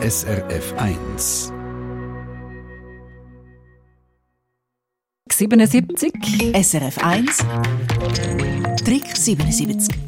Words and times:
SRF 0.00 0.74
1. 0.76 1.52
77 5.28 6.54
SRF 6.54 6.98
1 7.02 7.26
Trick 8.84 9.16
77 9.16 10.07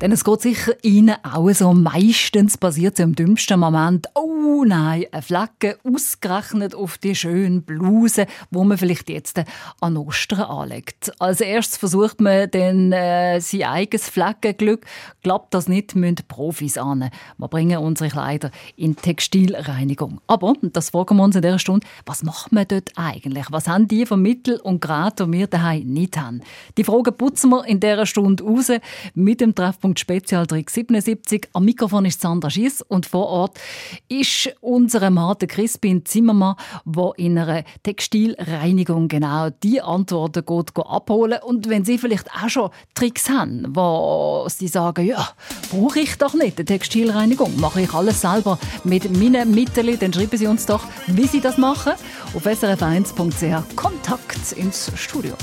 denn 0.00 0.12
es 0.12 0.24
geht 0.24 0.42
sicher 0.42 0.72
Ihnen 0.82 1.16
auch 1.22 1.50
so. 1.50 1.72
Meistens 1.72 2.58
passiert 2.58 2.94
es 2.94 3.04
im 3.04 3.14
dümmsten 3.14 3.60
Moment. 3.60 4.06
Oh 4.14 4.64
nein, 4.64 5.04
eine 5.12 5.22
Flagge 5.22 5.78
ausgerechnet 5.84 6.74
auf 6.74 6.98
die 6.98 7.14
schöne 7.14 7.60
Bluse, 7.60 8.26
wo 8.50 8.64
man 8.64 8.78
vielleicht 8.78 9.08
jetzt 9.08 9.40
an 9.80 9.96
Ostern 9.96 10.40
anlegt. 10.42 11.12
Als 11.18 11.40
erstes 11.40 11.78
versucht 11.78 12.20
man 12.20 12.50
dann 12.50 12.92
äh, 12.92 13.40
sein 13.40 13.62
eigenes 13.64 14.08
Flaggenglück. 14.08 14.84
Klappt 15.22 15.54
das 15.54 15.68
nicht, 15.68 15.94
müssen 15.94 16.16
Profis 16.28 16.78
an. 16.78 17.10
Wir 17.38 17.48
bringen 17.48 17.78
unsere 17.78 18.10
Kleider 18.10 18.50
in 18.76 18.96
Textilreinigung. 18.96 20.20
Aber, 20.26 20.54
das 20.62 20.90
fragen 20.90 21.16
wir 21.16 21.24
uns 21.24 21.36
in 21.36 21.42
dieser 21.42 21.58
Stunde, 21.58 21.86
was 22.06 22.22
macht 22.22 22.52
man 22.52 22.66
dort 22.68 22.92
eigentlich? 22.96 23.46
Was 23.50 23.68
haben 23.68 23.88
die 23.88 24.06
von 24.06 24.20
Mittel 24.22 24.60
und 24.60 24.80
Grad, 24.80 25.20
die 25.20 25.30
wir 25.30 25.46
daheim 25.46 25.86
nicht 25.86 26.16
haben? 26.16 26.42
Die 26.76 26.84
Fragen 26.84 27.16
putzen 27.16 27.50
wir 27.50 27.64
in 27.66 27.80
dieser 27.80 28.06
Stunde 28.06 28.44
raus 28.44 28.70
mit 29.14 29.40
dem 29.40 29.54
Treffpunkt 29.54 29.93
und 29.94 30.00
Spezialtrick 30.00 30.70
77. 30.70 31.50
Am 31.52 31.64
Mikrofon 31.64 32.04
ist 32.04 32.20
Sandra 32.20 32.50
Schiess 32.50 32.82
und 32.82 33.06
vor 33.06 33.28
Ort 33.28 33.60
ist 34.08 34.52
unser 34.60 35.08
Mann, 35.10 35.36
der 35.40 35.46
Crispin 35.46 36.04
Zimmermann, 36.04 36.56
der 36.84 37.12
in 37.16 37.38
einer 37.38 37.62
Textilreinigung 37.84 39.06
genau 39.06 39.50
die 39.62 39.80
Antworten 39.80 40.44
geht, 40.44 40.74
geht 40.74 40.86
abholen. 40.86 41.38
Und 41.44 41.68
wenn 41.68 41.84
Sie 41.84 41.98
vielleicht 41.98 42.28
auch 42.32 42.48
schon 42.48 42.70
Tricks 42.96 43.28
haben, 43.28 43.66
wo 43.68 44.48
Sie 44.48 44.66
sagen, 44.66 45.06
ja, 45.06 45.28
brauche 45.70 46.00
ich 46.00 46.18
doch 46.18 46.34
nicht 46.34 46.58
eine 46.58 46.64
Textilreinigung, 46.64 47.60
mache 47.60 47.82
ich 47.82 47.94
alles 47.94 48.20
selber 48.20 48.58
mit 48.82 49.16
meinen 49.16 49.54
Mitteln, 49.54 49.96
dann 50.00 50.12
schreiben 50.12 50.36
Sie 50.36 50.48
uns 50.48 50.66
doch, 50.66 50.82
wie 51.06 51.28
Sie 51.28 51.40
das 51.40 51.56
machen. 51.56 51.92
Auf 52.34 52.44
srf1.ch 52.44 53.76
Kontakt 53.76 54.52
ins 54.56 54.90
Studio. 54.96 55.36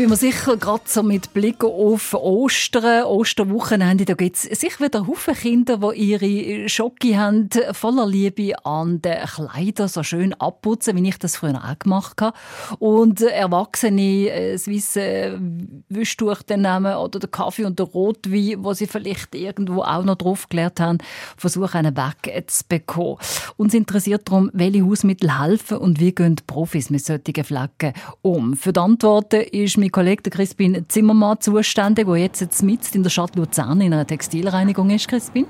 Bin 0.00 0.08
mir 0.08 0.16
sicher, 0.16 0.56
gerade 0.56 0.84
so 0.86 1.02
mit 1.02 1.34
Blick 1.34 1.62
auf 1.62 2.14
Ostern, 2.14 3.04
Osterwochenende, 3.04 4.06
da 4.06 4.14
gibt 4.14 4.36
es 4.36 4.44
sicher 4.44 4.86
wieder 4.86 5.06
Haufen 5.06 5.34
Kinder, 5.34 5.76
die 5.76 6.12
ihre 6.12 6.68
Schocke 6.70 7.18
haben, 7.18 7.50
voller 7.72 8.06
Liebe 8.06 8.54
an 8.64 9.02
den 9.02 9.18
Kleidern 9.26 9.88
so 9.88 10.02
schön 10.02 10.32
abputzen, 10.32 10.96
wie 10.96 11.06
ich 11.06 11.18
das 11.18 11.36
früher 11.36 11.62
auch 11.62 11.78
gemacht 11.78 12.22
habe. 12.22 12.34
Und 12.78 13.20
Erwachsene 13.20 14.30
äh, 14.30 14.52
das 14.52 14.68
weiße 14.68 15.38
Wischtuch 15.90 16.40
dann 16.46 16.62
nehmen 16.62 16.96
oder 16.96 17.18
den 17.18 17.30
Kaffee 17.30 17.66
und 17.66 17.78
den 17.78 17.84
Rotwein, 17.84 18.64
wo 18.64 18.72
sie 18.72 18.86
vielleicht 18.86 19.34
irgendwo 19.34 19.82
auch 19.82 20.04
noch 20.04 20.16
drauf 20.16 20.48
gelernt 20.48 20.80
haben, 20.80 20.96
versuchen, 21.36 21.76
einen 21.76 21.94
wegzubekommen. 21.94 23.18
Uns 23.58 23.74
interessiert 23.74 24.22
darum, 24.26 24.48
welche 24.54 24.82
Hausmittel 24.82 25.38
helfen 25.42 25.76
und 25.76 26.00
wie 26.00 26.14
gehen 26.14 26.36
die 26.36 26.42
Profis 26.46 26.88
mit 26.88 27.04
solchen 27.04 27.44
Flecken 27.44 27.92
um. 28.22 28.56
Für 28.56 28.72
die 28.72 28.80
Antworten 28.80 29.42
ist 29.42 29.76
mein 29.76 29.89
Kollege 29.90 30.30
Crispin 30.30 30.84
Zimmermann 30.88 31.40
zuständig, 31.40 32.06
der 32.06 32.16
jetzt 32.16 32.62
mitten 32.62 32.96
in 32.96 33.02
der 33.02 33.10
Stadt 33.10 33.36
Luzern 33.36 33.80
in 33.80 33.92
einer 33.92 34.06
Textilreinigung 34.06 34.90
ist. 34.90 35.08
Crispin? 35.08 35.46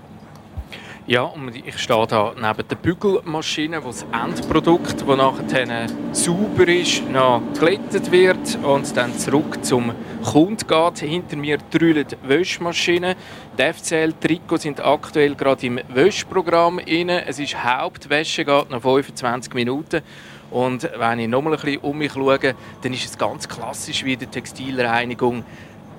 Ja, 1.06 1.22
und 1.22 1.56
ich 1.56 1.76
stehe 1.78 2.06
hier 2.06 2.34
neben 2.36 2.68
der 2.68 2.76
Bügelmaschine, 2.76 3.82
wo 3.82 3.88
das 3.88 4.06
Endprodukt, 4.12 5.00
das 5.00 5.16
nachher 5.16 5.86
sauber 6.12 6.68
ist, 6.68 7.02
noch 7.10 7.42
glättet 7.58 8.12
wird 8.12 8.58
und 8.62 8.96
dann 8.96 9.18
zurück 9.18 9.64
zum 9.64 9.92
Kunden 10.22 10.66
geht. 10.68 10.98
Hinter 11.00 11.36
mir 11.36 11.58
drüllt 11.70 12.16
Wäschmaschine. 12.22 13.16
Die 13.58 13.72
FCL-Trikots 13.72 14.62
sind 14.62 14.84
aktuell 14.84 15.34
gerade 15.34 15.66
im 15.66 15.80
Wäschprogramm. 15.88 16.78
Es 16.78 17.40
ist 17.40 17.56
Hauptwäsche, 17.64 18.44
geht 18.44 18.70
noch 18.70 18.82
25 18.82 19.52
Minuten. 19.54 20.02
Und 20.50 20.90
wenn 20.96 21.20
ich 21.20 21.28
nochmal 21.28 21.54
ein 21.54 21.60
bisschen 21.60 21.80
um 21.80 21.98
mich 21.98 22.12
schaue, 22.12 22.38
dann 22.82 22.92
ist 22.92 23.04
es 23.04 23.16
ganz 23.16 23.48
klassisch 23.48 24.04
wie 24.04 24.14
in 24.14 24.18
der 24.18 24.30
Textilreinigung. 24.30 25.44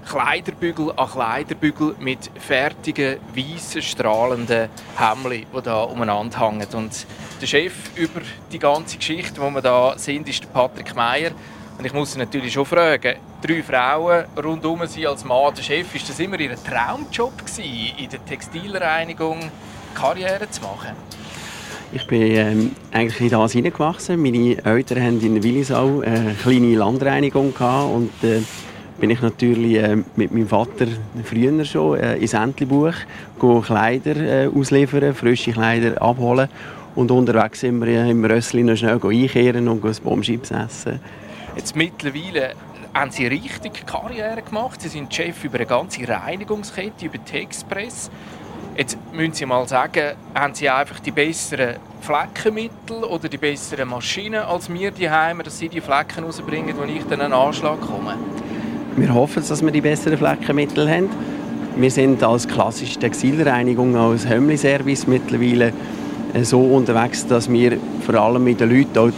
Kleiderbügel 0.08 0.92
an 0.96 1.10
Kleiderbügel 1.10 1.96
mit 2.00 2.32
fertigen, 2.40 3.18
weißen, 3.36 3.82
strahlenden 3.82 4.70
Hemden, 4.98 5.46
die 5.54 5.62
hier 5.64 5.90
umeinander 5.90 6.40
hängen. 6.40 6.68
Und 6.74 7.06
der 7.40 7.48
Chef 7.48 7.74
über 7.96 8.22
die 8.52 8.60
ganze 8.60 8.98
Geschichte, 8.98 9.40
wo 9.40 9.50
wir 9.52 9.62
da 9.62 9.98
sind, 9.98 10.28
ist 10.28 10.52
Patrick 10.52 10.96
Meyer. 10.96 11.32
Und 11.78 11.86
ich 11.86 11.94
muss 11.94 12.16
natürlich 12.18 12.54
schon 12.54 12.66
fragen, 12.66 13.16
drei 13.42 13.64
Frauen 13.64 14.26
rundum 14.44 14.86
sie 14.88 15.08
als 15.08 15.24
Mann, 15.24 15.54
der 15.56 15.64
Chef, 15.64 15.96
ist 15.96 16.10
das 16.10 16.20
immer 16.20 16.40
ihr 16.40 16.56
Traumjob 16.62 17.38
gewesen, 17.40 17.94
in 17.98 18.10
der 18.10 18.26
Textilreinigung 18.26 19.52
Karriere 19.94 20.50
zu 20.50 20.62
machen? 20.62 20.96
Ich 21.94 22.08
bin 22.08 22.22
ähm, 22.22 22.72
eigentlich 22.94 23.20
in 23.20 23.30
das 23.30 23.52
hineingewachsen. 23.52 24.22
Meine 24.22 24.64
Eltern 24.64 25.04
hatten 25.04 25.22
in 25.22 25.44
Willisau 25.44 26.00
eine 26.00 26.36
kleine 26.42 26.76
Landreinigung 26.76 27.54
gehabt 27.54 27.94
und 27.94 28.12
äh, 28.24 28.42
bin 28.98 29.10
ich 29.10 29.22
natürlich 29.22 29.76
äh, 29.76 29.98
mit 30.16 30.32
meinem 30.32 30.48
Vater 30.48 30.88
früher 31.26 31.66
schon 31.66 32.00
äh, 32.00 32.16
ins 32.16 32.34
Entlebuch 32.34 32.94
Kleider 33.66 34.16
äh, 34.16 34.48
ausliefern, 34.48 35.14
frische 35.14 35.52
Kleider 35.52 36.02
abholen 36.02 36.48
und 36.96 37.12
unterwegs 37.12 37.60
sind 37.60 37.82
wir 37.82 38.06
äh, 38.06 38.12
im 38.12 38.24
Rössli 38.24 38.64
noch 38.64 38.78
schnell 38.78 39.00
einkehren 39.04 39.68
und 39.68 39.84
ein 39.84 39.96
Bombschips 40.02 40.52
essen. 40.52 41.02
Jetzt 41.58 41.76
mittlerweile 41.76 42.54
haben 42.94 43.12
Sie 43.12 43.28
richtig 43.28 43.86
Karriere 43.86 44.42
gemacht. 44.42 44.82
Sie 44.82 44.88
sind 44.88 45.14
Chef 45.14 45.44
über 45.44 45.58
eine 45.58 45.66
ganze 45.66 46.08
Reinigungskette, 46.08 47.08
über 47.08 47.18
die 47.18 47.38
Express. 47.38 48.10
Jetzt 48.78 48.98
müssen 49.14 49.34
Sie 49.34 49.46
mal 49.46 49.68
sagen, 49.68 50.14
haben 50.34 50.54
Sie 50.54 50.70
einfach 50.70 51.00
die 51.00 51.12
besseren 51.12 51.76
Fleckenmittel 52.02 53.04
oder 53.04 53.28
die 53.28 53.38
besseren 53.38 53.90
Maschinen 53.90 54.42
als 54.42 54.72
wir 54.72 54.92
die 54.92 55.10
Heime, 55.10 55.44
dass 55.44 55.60
Sie 55.60 55.68
die 55.68 55.82
Flecken 55.82 56.24
rausbringen, 56.24 56.76
wo 56.78 56.84
ich 56.84 57.04
dann 57.10 57.22
einen 57.22 57.34
Anschlag 57.34 57.82
komme? 57.82 58.16
Wir 58.96 59.14
hoffen, 59.14 59.44
dass 59.48 59.62
wir 59.62 59.72
die 59.72 59.82
besseren 59.82 60.18
Fleckenmittel 60.18 60.90
haben. 60.90 61.10
Wir 61.76 61.92
sind 61.92 62.24
als 62.24 62.48
klassische 62.48 63.00
Textilreinigung, 63.00 63.96
als 63.96 64.28
Hömmli-Service 64.28 65.08
mittlerweile 65.08 65.74
äh, 66.34 66.44
so 66.44 66.62
unterwegs, 66.62 67.28
dass 67.28 67.52
wir 67.52 67.78
vor 68.06 68.16
allem 68.16 68.44
mit 68.44 68.60
den 68.60 68.70
Leuten 68.70 68.98
auch 68.98 69.12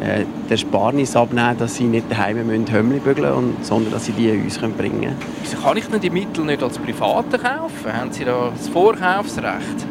äh, 0.00 0.24
den 0.48 0.58
Sparnis 0.58 1.16
abnehmen, 1.16 1.56
dass 1.58 1.76
sie 1.76 1.84
nicht 1.84 2.10
daheim 2.10 2.46
müssen 2.46 2.70
Hömmli 2.70 2.98
bügeln 2.98 3.34
müssen, 3.34 3.56
sondern 3.62 3.92
dass 3.92 4.06
sie 4.06 4.12
die 4.12 4.30
uns 4.30 4.58
bringen 4.58 5.00
können. 5.00 5.16
Wieso 5.42 5.56
kann 5.58 5.76
ich 5.76 5.86
denn 5.86 6.00
die 6.00 6.10
Mittel 6.10 6.44
nicht 6.44 6.62
als 6.62 6.78
Private 6.78 7.38
kaufen? 7.38 7.92
Haben 7.92 8.12
Sie 8.12 8.24
da 8.24 8.50
das 8.56 8.68
Vorkaufsrecht? 8.68 9.86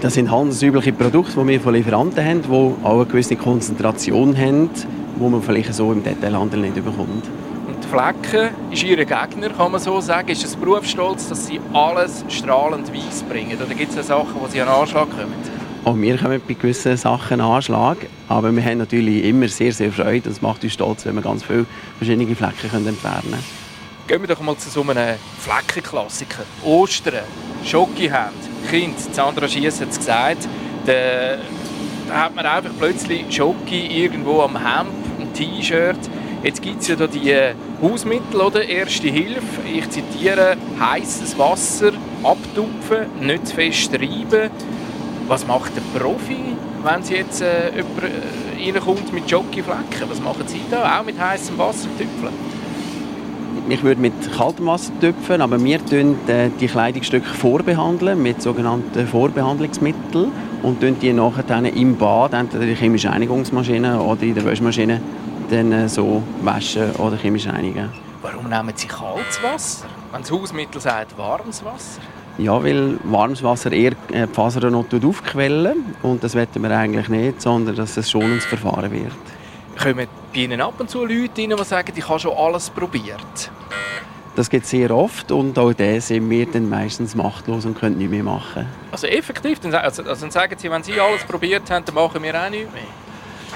Das 0.00 0.14
sind 0.14 0.30
handelsübliche 0.30 0.92
Produkte, 0.92 1.40
die 1.40 1.46
wir 1.46 1.60
von 1.60 1.74
Lieferanten 1.74 2.24
haben, 2.24 2.42
die 2.42 2.48
auch 2.84 2.94
eine 2.96 3.06
gewisse 3.06 3.36
Konzentration 3.36 4.36
haben, 4.36 4.70
die 5.16 5.28
man 5.28 5.42
vielleicht 5.42 5.74
so 5.74 5.92
im 5.92 6.02
Detailhandel 6.02 6.60
nicht 6.60 6.74
bekommt. 6.76 7.24
Und 7.68 7.84
Flecken 7.84 8.48
ist 8.70 8.82
Ihr 8.82 8.96
Gegner, 8.96 9.50
kann 9.56 9.72
man 9.72 9.80
so 9.80 10.00
sagen. 10.00 10.28
Ist 10.28 10.44
es 10.44 10.56
Berufsstolz, 10.56 11.28
dass 11.28 11.46
Sie 11.46 11.60
alles 11.72 12.24
strahlend 12.28 12.92
weiß 12.92 13.24
bringen? 13.28 13.58
Oder 13.64 13.74
gibt 13.74 13.96
es 13.96 14.06
Sachen, 14.06 14.34
wo 14.40 14.46
Sie 14.48 14.60
an 14.60 14.68
Anschlag 14.68 15.10
kommen? 15.10 15.59
Auch 15.82 15.96
wir 15.96 16.18
kommen 16.18 16.42
bei 16.46 16.54
gewissen 16.54 16.94
Sachen 16.98 17.40
Anschlag, 17.40 17.96
aber 18.28 18.54
wir 18.54 18.62
haben 18.62 18.78
natürlich 18.78 19.24
immer 19.24 19.48
sehr, 19.48 19.72
sehr 19.72 19.90
Freude. 19.90 20.28
Das 20.28 20.42
macht 20.42 20.62
uns 20.62 20.74
stolz, 20.74 21.06
wenn 21.06 21.14
wir 21.14 21.22
ganz 21.22 21.42
viele 21.42 21.64
verschiedene 21.96 22.36
Flecken 22.36 22.86
entfernen 22.86 23.30
können. 23.30 23.44
Gehen 24.06 24.20
wir 24.20 24.28
doch 24.28 24.40
mal 24.40 24.56
zu 24.58 24.68
so 24.68 24.82
einem 24.82 25.16
Fleckenklassiker. 25.38 26.42
Ostern, 26.64 27.24
Schoki 27.64 28.08
haben, 28.08 28.34
Kind, 28.68 28.98
Sandra 28.98 29.48
Schiess 29.48 29.80
hat 29.80 29.90
es 29.90 29.98
gesagt, 29.98 30.48
da, 30.84 31.38
da 32.08 32.14
hat 32.24 32.34
man 32.34 32.44
einfach 32.44 32.72
plötzlich 32.78 33.24
Schoki 33.34 33.86
irgendwo 33.86 34.42
am 34.42 34.58
Hemd, 34.58 34.90
ein 35.18 35.32
T-Shirt. 35.32 35.96
Jetzt 36.42 36.60
gibt 36.60 36.82
es 36.82 36.88
ja 36.88 36.96
da 36.96 37.06
die 37.06 37.34
Hausmittel, 37.80 38.40
oder? 38.40 38.68
Erste 38.68 39.08
Hilfe. 39.08 39.62
Ich 39.72 39.88
zitiere, 39.88 40.56
heißes 40.78 41.38
Wasser 41.38 41.92
abtupfen, 42.22 43.06
nicht 43.20 43.46
zu 43.46 43.54
fest 43.54 43.92
reiben. 43.94 44.50
Was 45.30 45.46
macht 45.46 45.70
der 45.76 45.82
Profi, 45.96 46.56
wenn 46.82 47.04
Sie 47.04 47.14
jetzt 47.14 47.40
äh, 47.40 47.70
jemand 47.76 48.02
äh, 48.02 48.78
reinkommt 48.78 49.12
mit 49.12 49.30
Jockeyflecken? 49.30 50.10
Was 50.10 50.20
machen 50.20 50.42
Sie 50.48 50.60
da? 50.68 50.98
Auch 50.98 51.04
mit 51.04 51.20
heißem 51.20 51.56
Wasser 51.56 51.86
tüpfeln? 51.96 52.34
Ich 53.68 53.80
würde 53.84 54.00
mit 54.00 54.12
kaltem 54.36 54.66
Wasser 54.66 54.90
tüpfen, 55.00 55.40
aber 55.40 55.62
wir 55.62 55.86
tun 55.86 56.16
äh, 56.26 56.50
die 56.58 56.66
Kleidungsstücke 56.66 57.28
vorbehandeln 57.28 58.20
mit 58.20 58.42
sogenannten 58.42 59.06
Vorbehandlungsmitteln 59.06 60.32
und 60.64 60.80
tun 60.80 60.96
die 61.00 61.12
nachher 61.12 61.44
dann 61.44 61.64
im 61.64 61.96
Bad, 61.96 62.32
entweder 62.32 62.64
in 62.64 62.70
der 62.70 62.76
chemischen 62.76 63.10
Reinigungsmaschine 63.10 64.00
oder 64.00 64.22
in 64.22 64.34
der 64.34 64.44
Waschmaschine, 64.44 65.00
dann 65.48 65.70
äh, 65.70 65.88
so 65.88 66.24
waschen 66.42 66.90
oder 66.96 67.16
chemisch 67.16 67.46
reinigen. 67.46 67.90
Warum 68.20 68.48
nehmen 68.48 68.72
Sie 68.74 68.88
kaltes 68.88 69.40
Wasser, 69.44 69.86
wenn 70.10 70.22
das 70.22 70.32
Hausmittel 70.32 70.80
sagt 70.80 71.16
warmes 71.16 71.64
Wasser? 71.64 72.00
Ja, 72.40 72.64
weil 72.64 72.98
warmes 73.04 73.42
Wasser 73.42 73.70
eher 73.70 73.92
die 74.10 74.26
Fasern 74.32 74.72
noch 74.72 74.86
aufquellen 75.04 75.94
und 76.02 76.24
das 76.24 76.34
wollen 76.34 76.48
wir 76.54 76.70
eigentlich 76.70 77.08
nicht, 77.10 77.42
sondern 77.42 77.76
dass 77.76 77.98
es 77.98 78.10
schonendes 78.10 78.46
Verfahren 78.46 78.90
wird. 78.90 79.12
Kommen 79.78 80.06
bei 80.32 80.40
Ihnen 80.40 80.60
ab 80.62 80.72
und 80.78 80.88
zu 80.88 81.04
Leute 81.04 81.42
rein, 81.42 81.54
die 81.58 81.64
sagen, 81.64 81.92
ich 81.94 82.08
habe 82.08 82.18
schon 82.18 82.32
alles 82.34 82.70
probiert? 82.70 83.50
Das 84.36 84.48
geht 84.48 84.64
sehr 84.64 84.90
oft 84.90 85.30
und 85.32 85.58
auch 85.58 85.74
da 85.74 86.00
sind 86.00 86.30
wir 86.30 86.46
dann 86.46 86.70
meistens 86.70 87.14
machtlos 87.14 87.66
und 87.66 87.78
können 87.78 87.98
nichts 87.98 88.10
mehr 88.10 88.22
machen. 88.22 88.66
Also 88.90 89.06
effektiv? 89.06 89.58
Also, 89.62 90.02
also 90.02 90.20
dann 90.22 90.30
sagen 90.30 90.54
Sie, 90.56 90.70
wenn 90.70 90.82
Sie 90.82 90.98
alles 90.98 91.24
probiert 91.24 91.70
haben, 91.70 91.84
dann 91.84 91.94
machen 91.94 92.22
wir 92.22 92.34
auch 92.42 92.48
nichts 92.48 92.72
mehr? 92.72 92.82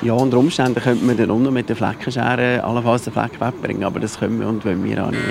Ja, 0.03 0.13
unter 0.13 0.37
Umständen 0.37 0.83
könnte 0.83 1.03
man 1.07 1.17
dann 1.17 1.31
unten 1.31 1.55
mit 1.55 1.71
der 1.71 1.77
Fleckenschere 1.77 2.63
allenfalls 2.63 3.05
den 3.05 3.15
Fleck 3.15 3.41
wegbringen, 3.41 3.85
aber 3.85 4.01
das 4.01 4.19
können 4.19 4.39
wir 4.39 4.47
und 4.47 4.63
wollen 4.63 4.85
wir 4.85 5.07
auch 5.07 5.11
nicht. 5.11 5.23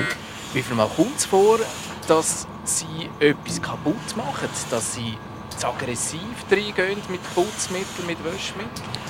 Wie 0.54 0.64
viel 0.64 0.76
Mal 0.76 0.88
kommt 0.88 1.18
es 1.18 1.26
vor, 1.26 1.60
dass 2.08 2.48
sie 2.64 3.10
etwas 3.20 3.62
kaputt 3.62 4.16
machen, 4.16 4.50
dass 4.70 4.96
sie 4.96 5.18
zu 5.58 5.68
aggressiv 5.68 6.22
reingehen 6.52 7.00
mit 7.10 7.22
Putzmitteln, 7.34 8.08
mit 8.08 8.24
Wäschmitteln? 8.24 9.04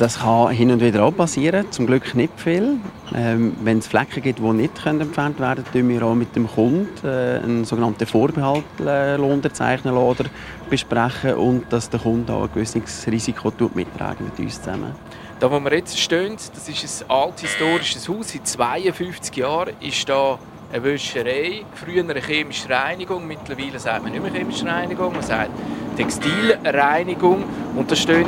Das 0.00 0.20
kann 0.20 0.48
hin 0.48 0.70
und 0.70 0.80
wieder 0.80 1.04
auch 1.04 1.14
passieren, 1.14 1.70
zum 1.70 1.86
Glück 1.86 2.14
nicht 2.14 2.32
viel. 2.40 2.78
Ähm, 3.14 3.54
wenn 3.62 3.80
es 3.80 3.86
Flecken 3.86 4.22
gibt, 4.22 4.38
die 4.38 4.42
nicht 4.42 4.86
entfernt 4.86 5.38
werden 5.38 5.62
können, 5.70 5.88
wir 5.90 6.02
auch 6.02 6.14
mit 6.14 6.34
dem 6.34 6.48
Kunden 6.48 6.88
äh, 7.06 7.40
einen 7.44 7.66
sogenannten 7.66 8.06
Vorbehalt 8.06 8.64
äh, 8.78 9.16
unterzeichnen 9.16 9.94
oder 9.94 10.24
besprechen 10.70 11.34
und 11.34 11.70
dass 11.70 11.90
der 11.90 12.00
Kunde 12.00 12.32
auch 12.32 12.44
ein 12.44 12.50
gewisses 12.54 13.06
Risiko 13.08 13.52
mittragen 13.74 14.24
mit 14.24 14.38
uns 14.38 14.62
zusammen. 14.62 14.94
Da, 15.38 15.50
wo 15.50 15.60
wir 15.60 15.74
jetzt 15.74 15.98
stehen, 15.98 16.34
das 16.54 16.66
ist 16.66 17.02
ein 17.02 17.10
althistorisches 17.10 18.08
Haus. 18.08 18.32
Seit 18.32 18.46
52 18.46 19.36
Jahren 19.36 19.74
ist 19.80 20.08
da 20.08 20.38
eine 20.72 20.84
Wäscherei, 20.84 21.64
früher 21.74 22.02
eine 22.02 22.20
chemische 22.20 22.68
Reinigung, 22.70 23.26
mittlerweile 23.26 23.78
sagt 23.78 24.02
man 24.02 24.12
nicht 24.12 24.22
mehr 24.22 24.32
chemische 24.32 24.66
Reinigung, 24.66 25.12
man 25.12 25.22
sagt 25.22 25.50
Textilreinigung. 25.96 27.44
Und 27.74 27.90
da 27.90 27.96
stehen 27.96 28.26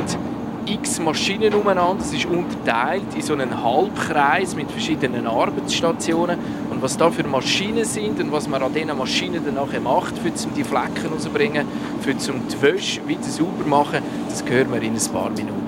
x 0.65 0.99
Maschinen 0.99 1.53
umeinander, 1.53 2.03
es 2.03 2.13
ist 2.13 2.25
unterteilt 2.25 3.03
in 3.15 3.21
so 3.21 3.33
einen 3.33 3.63
Halbkreis 3.63 4.55
mit 4.55 4.71
verschiedenen 4.71 5.27
Arbeitsstationen. 5.27 6.37
Und 6.69 6.81
was 6.81 6.97
da 6.97 7.09
für 7.11 7.23
Maschinen 7.23 7.85
sind 7.85 8.19
und 8.19 8.31
was 8.31 8.47
man 8.47 8.61
an 8.61 8.73
diesen 8.73 8.97
Maschinen 8.97 9.43
dann 9.45 9.55
nachher 9.55 9.81
macht, 9.81 10.17
für 10.17 10.33
zum 10.33 10.53
die 10.53 10.63
Flecken 10.63 11.11
rauszubringen, 11.11 11.65
für 12.01 12.17
zum 12.17 12.47
die 12.47 12.61
Wäsche 12.61 13.07
wieder 13.07 13.23
sauber 13.23 13.65
machen, 13.65 14.03
das 14.29 14.43
hören 14.45 14.71
wir 14.71 14.81
in 14.81 14.93
ein 14.93 15.13
paar 15.13 15.29
Minuten. 15.29 15.62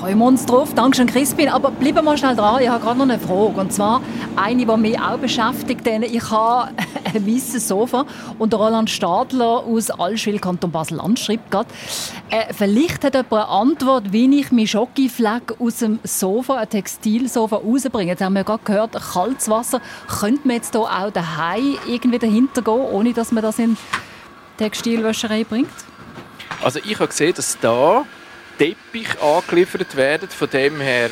Freuen 0.00 0.22
uns 0.22 0.46
drauf. 0.46 0.72
Dankeschön, 0.74 1.06
Crispin. 1.06 1.50
Aber 1.50 1.70
bleiben 1.70 2.04
wir 2.06 2.16
schnell 2.16 2.34
dran. 2.34 2.62
Ich 2.62 2.68
habe 2.70 2.82
gerade 2.82 2.98
noch 2.98 3.04
eine 3.04 3.18
Frage. 3.18 3.60
Und 3.60 3.70
zwar 3.70 4.00
eine, 4.34 4.64
die 4.64 4.76
mich 4.78 4.98
auch 4.98 5.18
beschäftigt. 5.18 5.84
Denn 5.84 6.02
ich 6.02 6.30
habe 6.30 6.70
ein 7.14 7.26
weißes 7.26 7.68
Sofa. 7.68 8.06
Und 8.38 8.54
Roland 8.54 8.88
Stadler 8.88 9.62
aus 9.66 9.90
Allschwil, 9.90 10.38
Kanton 10.38 10.70
Basel-Land, 10.70 11.18
schreibt 11.18 11.50
gerade, 11.50 11.68
äh, 12.30 12.52
vielleicht 12.54 13.04
hat 13.04 13.14
jemand 13.14 13.32
eine 13.32 13.48
Antwort, 13.48 14.10
wie 14.10 14.40
ich 14.40 14.50
meinen 14.50 14.66
Schokifleck 14.66 15.60
aus 15.60 15.78
dem 15.78 15.98
Sofa, 16.02 16.56
ein 16.56 16.70
Textilsofa, 16.70 17.56
rausbringe. 17.56 18.12
Jetzt 18.12 18.22
haben 18.22 18.34
wir 18.34 18.44
gerade 18.44 18.64
gehört, 18.64 18.92
kaltes 18.92 19.50
Wasser. 19.50 19.82
Könnte 20.08 20.48
man 20.48 20.56
jetzt 20.56 20.72
hier 20.74 20.80
auch 20.80 21.10
daheim 21.10 21.76
irgendwie 21.86 22.18
dahinter 22.18 22.62
gehen, 22.62 22.86
ohne 22.90 23.12
dass 23.12 23.32
man 23.32 23.42
das 23.42 23.58
in 23.58 23.76
Textilwäscherei 24.56 25.44
bringt? 25.44 25.68
Also 26.62 26.78
ich 26.78 26.94
habe 26.94 27.08
gesehen, 27.08 27.34
dass 27.34 27.58
da 27.60 28.04
Teppich 28.60 29.08
angeliefert 29.22 29.96
werden. 29.96 30.28
Von 30.28 30.50
dem 30.50 30.82
her 30.82 31.08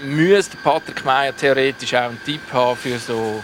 müsste 0.00 0.56
Patrick 0.58 1.04
Meyer 1.04 1.36
theoretisch 1.36 1.92
auch 1.92 2.02
einen 2.02 2.20
Tipp 2.24 2.40
haben 2.52 2.76
für 2.76 3.00
so 3.00 3.42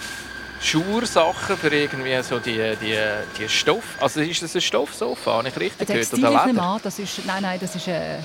Schursachen, 0.60 1.56
für 1.56 1.74
irgendwie 1.74 2.22
so 2.22 2.38
die, 2.38 2.76
die, 2.80 2.96
die 3.36 3.48
Stoff. 3.48 3.96
Also 3.98 4.20
ist 4.20 4.40
das 4.40 4.54
ein 4.54 4.60
Stoffsofa? 4.60 5.38
Habe 5.38 5.48
ich 5.48 5.56
richtig 5.58 5.88
gehört? 5.88 6.12
Oder 6.12 6.46
Leder? 6.46 6.80
Das 6.80 7.00
ist, 7.00 7.26
nein, 7.26 7.42
nein, 7.42 7.58
das 7.60 7.74
ist 7.74 7.88
ein 7.88 8.24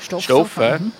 Stoffsofa. 0.00 0.44
Stoff, 0.44 0.58
äh? 0.58 0.78
mhm. 0.78 0.92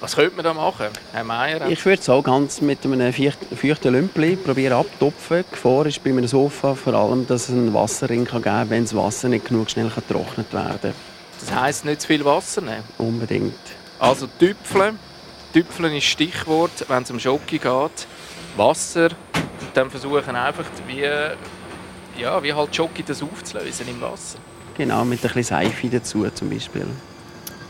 Was 0.00 0.16
könnte 0.16 0.36
man 0.36 0.44
da 0.44 0.54
machen, 0.54 0.86
Herr 1.12 1.24
Meier? 1.24 1.68
Ich 1.68 1.84
würde 1.84 2.00
es 2.00 2.08
auch 2.08 2.22
ganz 2.22 2.62
mit 2.62 2.84
einem 2.84 3.12
feuchten 3.12 3.92
Lümpli 3.92 4.36
probieren 4.36 4.74
abtupfen. 4.74 5.44
Gefahr 5.50 5.84
ist 5.86 6.02
bei 6.02 6.10
einem 6.10 6.26
Sofa 6.26 6.74
vor 6.74 6.94
allem, 6.94 7.26
dass 7.26 7.44
es 7.44 7.50
einen 7.50 7.74
Wasserring 7.74 8.24
geben 8.24 8.42
kann, 8.42 8.70
wenn 8.70 8.84
das 8.84 8.94
Wasser 8.96 9.28
nicht 9.28 9.46
genug 9.46 9.70
schnell 9.70 9.90
getrocknet 9.90 10.52
werden 10.54 10.80
kann. 10.80 11.13
Das 11.46 11.54
heisst, 11.54 11.84
nicht 11.84 12.00
zu 12.00 12.06
viel 12.06 12.24
Wasser 12.24 12.60
nehmen? 12.60 12.84
Unbedingt. 12.98 13.54
Also 13.98 14.26
Tüpfeln. 14.26 14.98
Tüpfeln 15.52 15.94
ist 15.94 16.04
Stichwort, 16.04 16.84
wenn 16.88 17.02
es 17.02 17.10
um 17.10 17.20
Schoki 17.20 17.58
geht. 17.58 18.06
Wasser. 18.56 19.10
Dann 19.74 19.90
versuchen 19.90 20.36
einfach, 20.36 20.64
wie, 20.86 21.02
ja, 22.20 22.42
wie 22.42 22.52
halt 22.52 22.74
Schoki 22.74 23.02
das 23.02 23.22
aufzulösen 23.22 23.88
im 23.88 24.00
Wasser. 24.00 24.38
Genau, 24.76 25.04
mit 25.04 25.18
ein 25.18 25.22
bisschen 25.22 25.42
Seife 25.42 25.88
dazu 25.88 26.28
zum 26.30 26.50
Beispiel. 26.50 26.86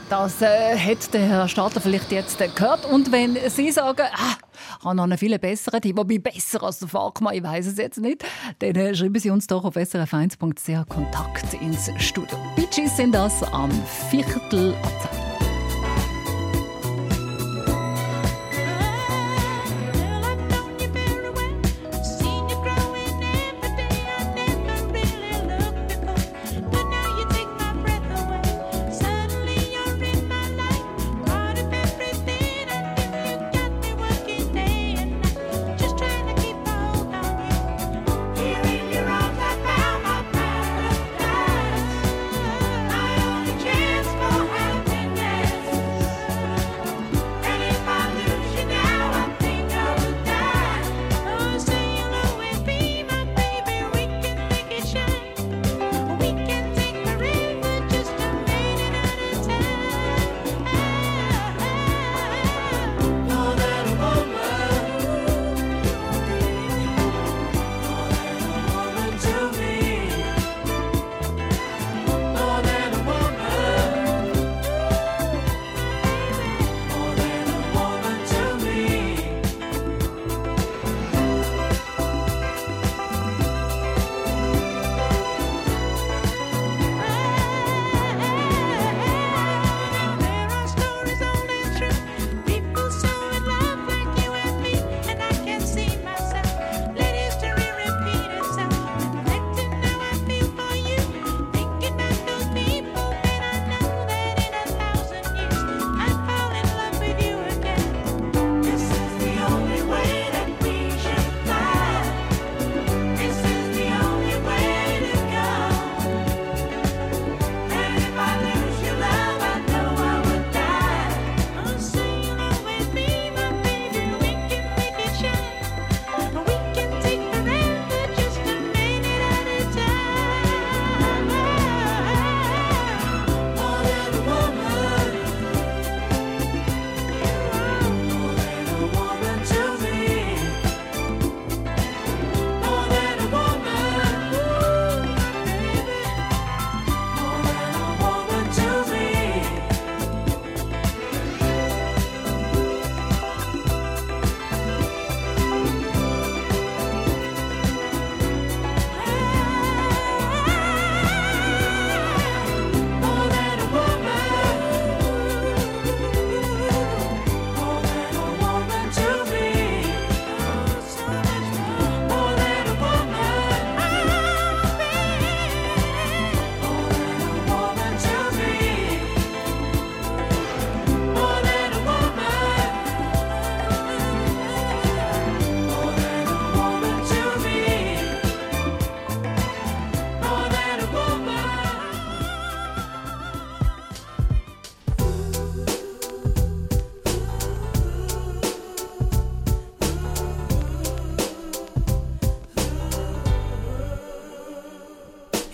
Das 0.09 0.41
äh, 0.43 0.79
hat 0.79 1.13
der 1.13 1.21
Herr 1.23 1.49
Stadler 1.49 1.81
vielleicht 1.81 2.13
jetzt 2.13 2.41
äh, 2.41 2.49
gehört. 2.49 2.85
Und 2.87 3.11
wenn 3.11 3.37
Sie 3.49 3.73
sagen, 3.73 4.07
ah, 4.13 4.37
ich 4.79 4.85
habe 4.85 4.97
noch 4.97 5.05
einen 5.05 5.19
viel 5.19 5.39
besseren 5.39 5.81
Tipp, 5.81 5.97
wobei 5.97 6.19
besser 6.19 6.63
als 6.63 6.79
der 6.79 6.89
Fachmann, 6.89 7.35
ich 7.35 7.43
weiß 7.43 7.67
es 7.67 7.79
jetzt 7.79 8.01
nicht, 8.01 8.25
dann 8.59 8.75
äh, 8.75 8.95
schreiben 8.95 9.19
Sie 9.19 9.31
uns 9.31 9.47
doch 9.47 9.65
auf 9.65 9.77
srf1.ch 9.77 10.89
Kontakt 10.89 11.55
ins 11.55 11.91
Studio. 11.99 12.39
Bitches 12.57 12.97
sind 12.97 13.15
das 13.15 13.43
am 13.43 13.71
Viertel 14.11 14.75
ab 14.83 15.24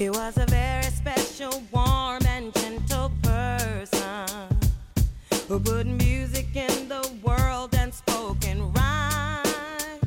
He 0.01 0.09
was 0.09 0.39
a 0.39 0.47
very 0.47 0.85
special, 0.85 1.63
warm, 1.71 2.25
and 2.25 2.55
gentle 2.55 3.13
person 3.23 4.27
who 5.47 5.61
put 5.61 5.87
music 5.87 6.57
in 6.57 6.89
the 6.89 7.07
world 7.23 7.75
and 7.75 7.93
spoke 7.93 8.43
in 8.47 8.73
rhyme. 8.73 10.01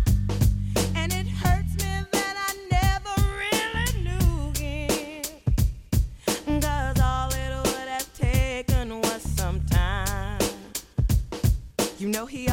And 0.95 1.13
it 1.13 1.27
hurts 1.27 1.75
me 1.75 1.93
that 2.11 2.35
I 2.47 2.51
never 2.71 3.15
really 3.43 3.91
knew 4.03 4.51
all 6.99 7.29
it 7.29 7.55
would 7.55 7.87
have 7.87 8.11
taken 8.15 8.99
was 8.99 9.21
some 9.21 9.63
time. 9.67 10.41
You 11.99 12.09
know, 12.09 12.25
he. 12.25 12.49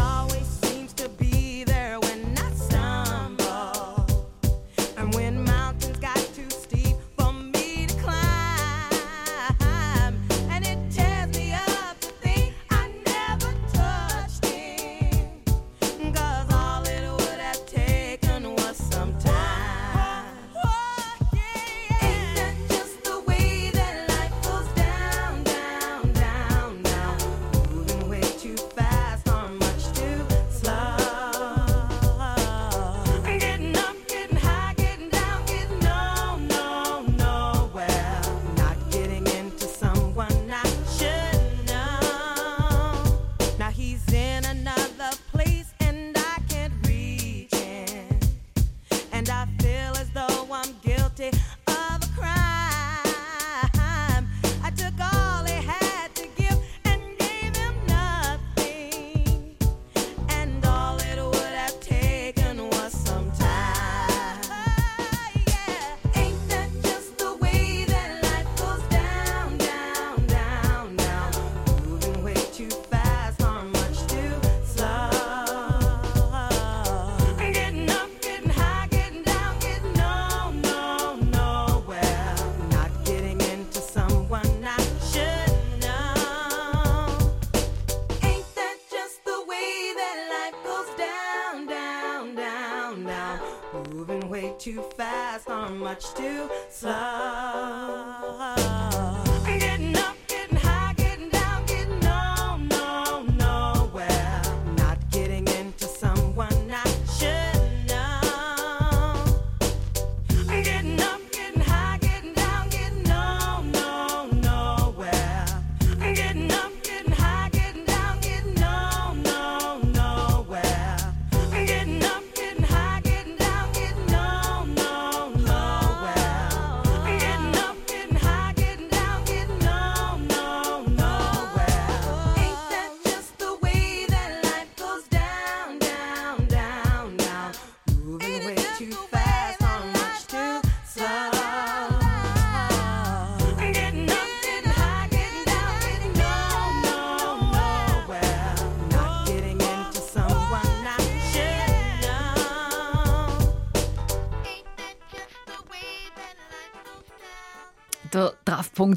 Der 96.00 96.39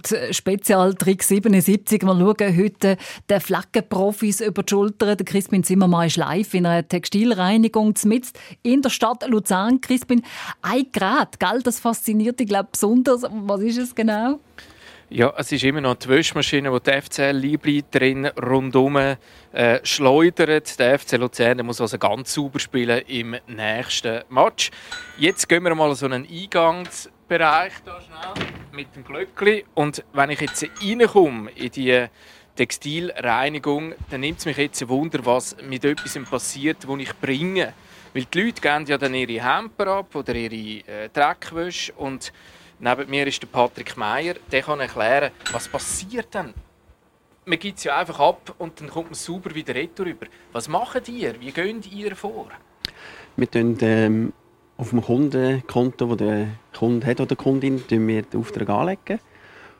Treffpunkt 0.03 0.35
Spezialtrick 0.35 1.23
77. 1.23 2.01
Wir 2.01 2.07
schauen 2.07 2.57
heute 2.57 2.97
den 3.29 3.41
Flaggenprofis 3.41 4.41
über 4.41 4.63
die 4.63 4.71
Schulter. 4.71 5.15
Der 5.15 5.25
Crispin 5.25 5.63
Zimmermann 5.63 6.07
ist 6.07 6.17
live 6.17 6.53
in 6.53 6.65
einer 6.65 6.87
Textilreinigung 6.87 7.93
mitten 8.03 8.31
in 8.61 8.81
der 8.81 8.89
Stadt 8.89 9.25
Luzern. 9.27 9.81
Crispin, 9.81 10.23
ein 10.61 10.85
Gerät, 10.91 11.39
gell, 11.39 11.61
das 11.63 11.79
fasziniert 11.79 12.39
dich 12.39 12.47
glaube 12.47 12.69
besonders. 12.71 13.23
Was 13.23 13.61
ist 13.61 13.77
es 13.77 13.95
genau? 13.95 14.39
Ja, 15.09 15.31
es 15.37 15.51
ist 15.51 15.63
immer 15.63 15.81
noch 15.81 15.95
die 15.95 16.09
Wäschmaschine, 16.09 16.71
die 16.71 16.91
die 16.91 17.01
FCL 17.01 17.37
Libri 17.37 17.83
drin 17.91 18.25
rundum 18.25 18.97
äh, 18.97 19.15
schleudert. 19.83 20.79
Der 20.79 20.97
FC 20.97 21.17
Luzern 21.17 21.63
muss 21.65 21.81
also 21.81 21.99
ganz 21.99 22.33
sauber 22.33 22.59
spielen 22.59 23.03
im 23.07 23.35
nächsten 23.47 24.23
Match. 24.29 24.71
Jetzt 25.19 25.47
gehen 25.47 25.63
wir 25.63 25.75
mal 25.75 25.93
so 25.93 26.07
einen 26.07 26.27
Eingangs 26.27 27.09
Bereich 27.27 27.73
da 27.86 27.99
schnell 28.01 28.47
mit 28.71 28.95
dem 28.95 29.03
Glöckli 29.03 29.65
und 29.73 30.03
wenn 30.13 30.29
ich 30.31 30.41
jetzt 30.41 30.65
reinkomme 30.81 31.51
in 31.51 31.71
die 31.71 32.07
Textilreinigung, 32.55 33.95
dann 34.09 34.21
nimmt 34.21 34.39
es 34.39 34.45
mich 34.45 34.57
jetzt 34.57 34.81
ein 34.81 34.89
Wunder, 34.89 35.25
was 35.25 35.55
mit 35.62 35.83
etwas 35.86 36.17
passiert, 36.29 36.83
das 36.83 36.99
ich 36.99 37.13
bringe. 37.19 37.73
Weil 38.13 38.25
die 38.25 38.41
Leute 38.41 38.62
geben 38.62 38.86
ja 38.86 38.97
dann 38.97 39.15
ihre 39.15 39.43
Hemper 39.43 39.88
ab 39.88 40.13
oder 40.15 40.36
ihre 40.36 40.86
äh, 40.88 41.09
Dreckwäsche 41.09 41.93
und 41.93 42.31
neben 42.79 43.09
mir 43.09 43.25
ist 43.25 43.41
der 43.41 43.47
Patrick 43.47 43.97
Meier, 43.97 44.36
der 44.51 44.62
kann 44.62 44.79
erklären, 44.79 45.31
was 45.51 45.67
passiert 45.67 46.27
dann. 46.31 46.53
Man 47.45 47.59
gibt 47.59 47.79
es 47.79 47.86
ja 47.86 47.97
einfach 47.97 48.19
ab 48.19 48.53
und 48.59 48.79
dann 48.79 48.89
kommt 48.89 49.07
man 49.07 49.15
sauber 49.15 49.53
wieder 49.55 49.73
retour 49.73 50.13
Was 50.51 50.67
macht 50.67 51.09
ihr? 51.09 51.39
Wie 51.41 51.51
geht 51.51 51.91
ihr 51.91 52.15
vor? 52.15 52.49
Wir 53.36 53.49
tun, 53.49 53.77
ähm 53.81 54.33
auf 54.77 54.89
dem 54.89 55.01
Kundenkonto, 55.01 56.07
das 56.07 56.17
der 56.17 56.47
Kunde 56.77 57.07
hat 57.07 57.19
oder 57.19 57.29
die 57.29 57.36
Kundin, 57.36 57.88
tun 57.88 58.07
wir 58.07 58.23
den 58.23 58.39
Auftrag 58.39 58.69
anlegen 58.69 59.19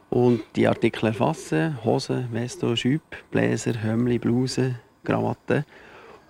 und 0.10 0.44
die 0.56 0.68
Artikel 0.68 1.08
erfassen. 1.08 1.84
Hosen, 1.84 2.28
Westo, 2.32 2.76
Schüb, 2.76 3.02
Bläser, 3.32 3.82
Hömmli, 3.82 4.20
Blusen, 4.20 4.80
Krawatten. 5.04 5.66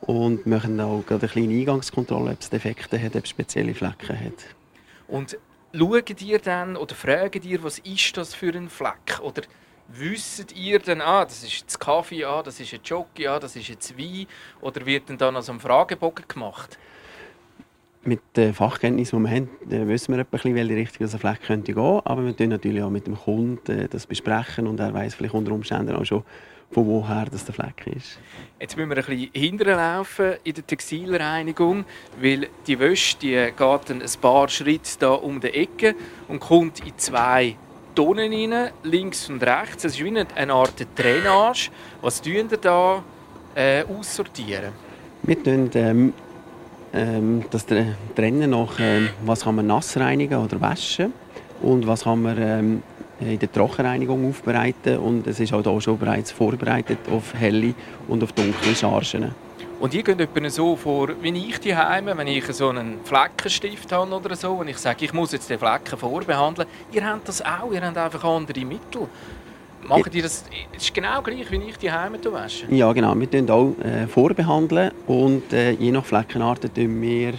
Und 0.01 0.45
machen 0.45 0.79
auch 0.81 1.03
eine 1.09 1.19
kleine 1.19 1.53
Eingangskontrolle, 1.53 2.31
ob 2.31 2.41
es 2.41 2.49
Defekte 2.49 3.01
hat, 3.01 3.15
ob 3.15 3.23
es 3.23 3.29
spezielle 3.29 3.73
Flecken 3.73 4.19
hat. 4.19 4.45
Und 5.07 5.37
schaut 5.73 6.21
ihr 6.21 6.39
dann 6.39 6.75
oder 6.75 6.95
fragt 6.95 7.45
ihr, 7.45 7.63
was 7.63 7.79
ist 7.79 8.17
das 8.17 8.33
für 8.33 8.53
ein 8.53 8.69
Fleck? 8.69 9.19
Oder 9.21 9.43
wisst 9.87 10.53
ihr 10.53 10.79
dann, 10.79 11.01
ah, 11.01 11.23
das 11.23 11.43
ist 11.43 11.61
jetzt 11.61 11.79
Kaffee, 11.79 12.25
ah, 12.25 12.43
das 12.43 12.59
ist 12.59 12.73
ein 12.73 12.81
Jockey, 12.83 13.27
ah, 13.27 13.39
das 13.39 13.55
ist 13.55 13.67
jetzt 13.67 13.97
Wein? 13.97 14.27
Oder 14.61 14.85
wird 14.85 15.09
dann, 15.09 15.17
dann 15.17 15.35
also 15.35 15.51
ein 15.51 15.59
Fragebogen 15.59 16.25
gemacht? 16.27 16.77
Mit 18.05 18.21
den 18.35 18.53
Fachkenntnissen, 18.53 19.23
die 19.23 19.29
wir 19.29 19.35
haben, 19.35 19.87
wissen 19.87 20.13
wir 20.13 20.21
etwa, 20.21 20.37
in 20.47 20.55
welche 20.55 20.75
Richtung 20.75 21.07
das 21.07 21.15
Fleck 21.15 21.41
könnte 21.41 21.73
gehen. 21.73 22.01
Aber 22.03 22.25
wir 22.25 22.33
können 22.33 22.49
natürlich 22.49 22.81
auch 22.81 22.89
mit 22.89 23.07
dem 23.07 23.15
Kunden 23.15 23.71
äh, 23.71 23.87
das 23.87 24.05
besprechen 24.05 24.67
und 24.67 24.79
er 24.79 24.93
weiß 24.93 25.15
vielleicht 25.15 25.33
unter 25.33 25.51
Umständen 25.51 25.95
auch 25.95 26.05
schon, 26.05 26.23
von 26.71 26.85
woher 26.87 27.25
das 27.31 27.45
der 27.45 27.53
Fleck 27.53 27.87
ist. 27.87 28.19
Jetzt 28.59 28.75
müssen 28.75 28.89
wir 28.89 28.97
ein 28.97 29.05
bisschen 29.05 29.29
hinterlaufen 29.33 30.33
in 30.43 30.53
der 30.53 30.65
Textilreinigung, 30.65 31.85
weil 32.19 32.47
die 32.67 32.79
Wäsche 32.79 33.17
die 33.21 33.51
geht 33.55 33.91
ein 33.91 34.01
paar 34.21 34.49
Schritte 34.49 34.91
da 34.99 35.11
um 35.11 35.39
die 35.39 35.47
Ecke 35.47 35.95
und 36.27 36.39
kommt 36.39 36.79
in 36.85 36.97
zwei 36.97 37.55
Tonnen 37.95 38.33
rein, 38.33 38.71
links 38.83 39.29
und 39.29 39.43
rechts. 39.43 39.83
Das 39.83 39.93
ist 39.93 40.03
wie 40.03 40.17
eine 40.17 40.53
Art 40.53 40.73
Drainage. 40.95 41.69
Was 42.01 42.21
tun 42.21 42.49
wir 42.49 42.57
da 42.57 43.03
äh, 43.55 43.83
aussortieren? 43.83 44.73
Wir 45.21 45.41
tun, 45.41 45.69
ähm, 45.75 46.13
ähm, 46.93 47.43
das 47.49 47.65
Trennen 47.65 48.49
nach, 48.49 48.79
ähm, 48.79 49.09
was 49.25 49.43
kann 49.43 49.55
man 49.55 49.67
nass 49.67 49.97
reinigen 49.97 50.37
oder 50.37 50.59
waschen 50.61 51.13
und 51.61 51.87
was 51.87 52.03
kann 52.03 52.21
man 52.21 52.37
ähm, 52.39 52.83
in 53.19 53.39
der 53.39 53.51
Trockenreinigung 53.51 54.29
aufbereiten 54.29 54.97
und 54.97 55.27
es 55.27 55.39
ist 55.39 55.53
auch 55.53 55.63
hier 55.63 55.81
schon 55.81 55.97
bereits 55.97 56.31
vorbereitet 56.31 56.99
auf 57.11 57.33
helle 57.33 57.73
und 58.07 58.23
auf 58.23 58.31
dunkle 58.33 58.75
Chargen. 58.75 59.33
Und 59.79 59.93
ihr 59.93 60.03
geht 60.03 60.51
so 60.51 60.77
vor, 60.77 61.09
wie 61.21 61.49
ich 61.49 61.59
die 61.59 61.75
Heime, 61.75 62.17
wenn 62.17 62.27
ich 62.27 62.45
so 62.53 62.69
einen 62.69 62.99
Fleckenstift 63.03 63.91
habe 63.91 64.15
oder 64.15 64.35
so, 64.35 64.53
und 64.53 64.69
ich 64.69 64.77
sage, 64.77 65.03
ich 65.03 65.11
muss 65.11 65.33
jetzt 65.33 65.49
den 65.49 65.59
Flecken 65.59 65.97
vorbehandeln. 65.97 66.69
Ihr 66.93 67.05
habt 67.05 67.27
das 67.27 67.41
auch, 67.41 67.69
ihr 67.69 67.81
habt 67.81 67.97
einfach 67.97 68.23
andere 68.23 68.63
Mittel. 68.63 69.09
Machen 69.87 70.11
die 70.11 70.21
das, 70.21 70.43
das 70.73 70.83
ist 70.83 70.93
genau 70.93 71.21
gleich, 71.21 71.49
wie 71.51 71.57
ich 71.57 71.77
die 71.77 71.91
Heime 71.91 72.17
wasche? 72.31 72.65
Ja, 72.69 72.91
genau. 72.93 73.15
Wir 73.15 73.27
behandeln 73.27 73.49
auch 73.49 73.75
äh, 73.83 74.07
vorbehandeln 74.07 74.91
und 75.07 75.51
äh, 75.53 75.71
je 75.71 75.91
nach 75.91 76.05
Fleckenart 76.05 76.61
tun 76.73 77.01
wir 77.01 77.33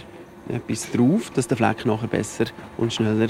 etwas 0.49 0.91
drauf, 0.91 1.31
dass 1.31 1.47
der 1.47 1.57
Fleck 1.57 1.85
nachher 1.85 2.07
besser 2.07 2.45
und 2.77 2.93
schneller 2.93 3.29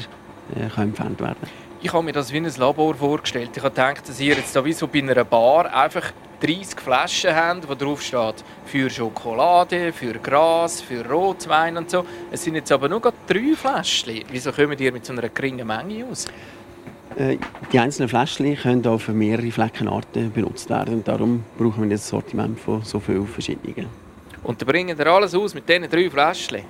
äh, 0.55 0.69
kann 0.73 0.89
entfernt 0.89 1.19
werden 1.19 1.37
kann. 1.39 1.49
Ich 1.81 1.93
habe 1.93 2.03
mir 2.03 2.13
das 2.13 2.33
wie 2.33 2.37
ein 2.37 2.51
Labor 2.57 2.95
vorgestellt. 2.95 3.51
Ich 3.53 3.63
habe 3.63 3.69
gedacht, 3.69 4.09
dass 4.09 4.19
ihr 4.19 4.35
jetzt 4.35 4.55
da 4.55 4.65
wie 4.65 4.73
so 4.73 4.87
bei 4.87 4.99
einer 4.99 5.23
Bar 5.23 5.73
einfach 5.73 6.11
30 6.41 6.79
Flaschen 6.79 7.35
habt, 7.35 7.69
wo 7.69 7.75
drauf 7.75 8.01
steht 8.01 8.43
für 8.65 8.89
Schokolade, 8.89 9.93
für 9.93 10.13
Gras, 10.13 10.81
für 10.81 11.07
Rotwein 11.07 11.77
und 11.77 11.89
so. 11.89 12.05
Es 12.31 12.43
sind 12.43 12.55
jetzt 12.55 12.71
aber 12.71 12.89
nur 12.89 13.01
drei 13.27 13.55
Fläschchen. 13.55 14.23
Wieso 14.29 14.51
kommen 14.51 14.77
ihr 14.79 14.91
mit 14.91 15.05
so 15.05 15.13
einer 15.13 15.29
geringen 15.29 15.67
Menge 15.67 16.05
aus? 16.05 16.25
Äh, 17.17 17.37
die 17.71 17.79
einzelnen 17.79 18.09
Fläschchen 18.09 18.55
können 18.57 18.85
auch 18.87 18.99
für 18.99 19.13
mehrere 19.13 19.49
Fleckenarten 19.51 20.31
benutzt 20.31 20.69
werden. 20.69 20.95
Und 20.95 21.07
darum 21.07 21.43
brauchen 21.57 21.83
wir 21.83 21.89
das 21.89 22.07
Sortiment 22.07 22.59
von 22.59 22.81
so 22.83 22.99
vielen 22.99 23.27
verschiedenen. 23.27 23.87
Und 24.43 24.61
dann 24.61 24.67
bringen 24.67 24.97
wir 24.97 25.07
alles 25.07 25.33
aus 25.33 25.53
mit 25.53 25.67
diesen 25.67 25.89
drei 25.89 26.09
Fläschchen? 26.09 26.63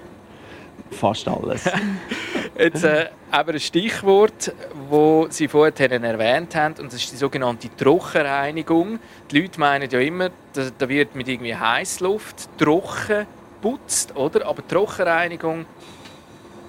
Fast 0.91 1.27
alles. 1.27 1.69
Jetzt 2.58 2.84
äh, 2.84 3.08
aber 3.31 3.53
ein 3.53 3.60
Stichwort, 3.60 4.53
das 4.89 5.38
Sie 5.38 5.47
vorhin 5.47 6.03
erwähnt 6.03 6.55
haben, 6.55 6.75
und 6.79 6.88
das 6.88 7.01
ist 7.01 7.12
die 7.12 7.17
sogenannte 7.17 7.69
Trockenreinigung. 7.75 8.99
Die 9.29 9.41
Leute 9.41 9.60
meinen 9.60 9.89
ja 9.89 9.99
immer, 9.99 10.29
da 10.53 10.88
wird 10.88 11.15
mit 11.15 11.27
irgendwie 11.27 11.55
Heißluft 11.55 12.58
trocken 12.58 13.25
putzt, 13.62 14.15
oder? 14.15 14.45
Aber 14.45 14.65
Trockenreinigung 14.65 15.65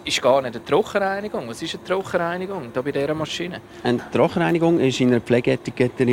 ist 0.07 0.23
gar 0.23 0.40
nicht 0.40 0.55
eine 0.55 0.64
Trockenreinigung. 0.64 1.49
Was 1.49 1.61
ist 1.62 1.75
eine 1.75 1.85
Trockenreinigung 1.85 2.71
da 2.73 2.81
bei 2.81 2.92
dieser 2.92 3.14
Maschine? 3.14 3.61
Eine 3.83 4.01
Trockenreinigung 4.12 4.79
ist 4.79 5.01
in 5.01 5.09
einer 5.09 5.21
Pflegeetikette 5.21 6.07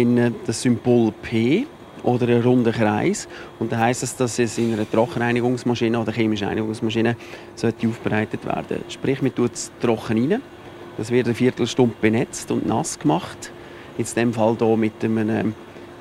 das 0.45 0.61
Symbol 0.61 1.11
P 1.21 1.67
oder 2.01 2.27
einen 2.27 2.41
runden 2.41 2.71
Kreis. 2.71 3.27
Und 3.59 3.71
dann 3.71 3.79
heisst 3.79 4.03
es, 4.03 4.15
dass 4.15 4.39
es 4.39 4.57
in 4.57 4.73
einer 4.73 4.89
Trockenreinigungsmaschine 4.89 5.99
oder 5.99 6.11
chemischen 6.11 6.47
Reinigungsmaschine 6.47 7.15
aufbereitet 7.63 8.45
werden. 8.45 8.83
Sprich, 8.89 9.21
man 9.21 9.33
tut 9.33 9.53
es 9.53 9.71
trocken 9.79 10.31
rein. 10.31 10.41
Das 10.97 11.11
wird 11.11 11.27
eine 11.27 11.35
Viertelstunde 11.35 11.95
benetzt 12.01 12.51
und 12.51 12.65
nass 12.65 12.97
gemacht. 12.99 13.51
In 13.97 14.05
diesem 14.05 14.33
Fall 14.33 14.57
hier 14.59 14.77
mit 14.77 15.03
einem 15.03 15.53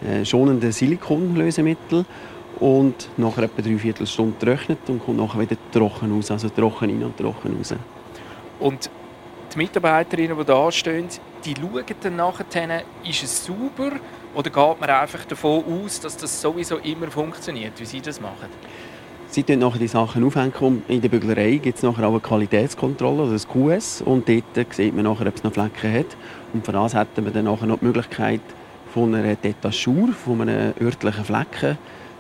äh, 0.07 0.25
schonenden 0.25 0.73
Silikonlösemittel 0.73 2.05
und 2.63 3.09
nach 3.17 3.37
etwa 3.39 3.61
drei 3.61 3.77
Viertelstunden 3.77 4.39
trocknet 4.39 4.79
und 4.87 5.05
kommt 5.05 5.19
nachher 5.19 5.41
wieder 5.41 5.57
trocken 5.73 6.15
raus, 6.15 6.31
also 6.31 6.49
trocken 6.49 6.91
rein 6.91 7.03
und 7.03 7.17
trocken 7.17 7.57
raus. 7.57 7.75
Und 8.61 8.89
die 9.53 9.59
Mitarbeiterinnen, 9.59 10.39
die 10.39 10.45
da 10.45 10.71
stehen, 10.71 11.09
die 11.45 11.55
schauen 11.61 11.85
dann 12.01 12.17
nachher, 12.17 12.85
ist 13.05 13.25
es 13.25 13.45
sauber 13.45 13.97
oder 14.33 14.49
geht 14.49 14.81
man 14.81 14.91
einfach 14.91 15.25
davon 15.25 15.65
aus, 15.65 15.99
dass 15.99 16.17
das 16.17 16.41
sowieso 16.41 16.77
immer 16.77 17.11
funktioniert, 17.11 17.73
wie 17.81 17.85
Sie 17.85 18.01
das 18.01 18.21
machen? 18.21 18.49
Sie 19.27 19.43
tun 19.43 19.59
nachher 19.59 19.81
die 19.81 19.89
Sachen 19.89 20.23
aufhängen 20.25 20.85
in 20.87 21.01
der 21.01 21.09
Büglerei 21.09 21.57
gibt 21.57 21.79
es 21.79 21.83
nachher 21.83 22.07
auch 22.07 22.13
eine 22.13 22.21
Qualitätskontrolle, 22.21 23.23
also 23.23 23.33
das 23.33 23.49
QS, 23.49 24.03
und 24.03 24.29
dort 24.29 24.75
sieht 24.75 24.95
man 24.95 25.05
nachher, 25.05 25.27
ob 25.27 25.35
es 25.35 25.43
noch 25.43 25.53
Flecken 25.53 25.93
hat. 25.93 26.17
Und 26.53 26.65
für 26.65 26.73
das 26.73 26.95
hätten 26.95 27.25
wir 27.25 27.33
dann 27.33 27.47
nachher 27.47 27.67
noch 27.67 27.81
die 27.81 27.87
Möglichkeit 27.87 28.43
von 28.95 29.15
einer 29.15 29.35
Detachur, 29.35 30.13
von 30.13 30.43
einem 30.43 30.75
örtlichen 30.81 31.25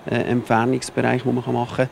Fleckenentfernungsbereich, 0.06 1.22
den 1.22 1.34
man 1.34 1.54
machen 1.54 1.76
kann, 1.76 1.88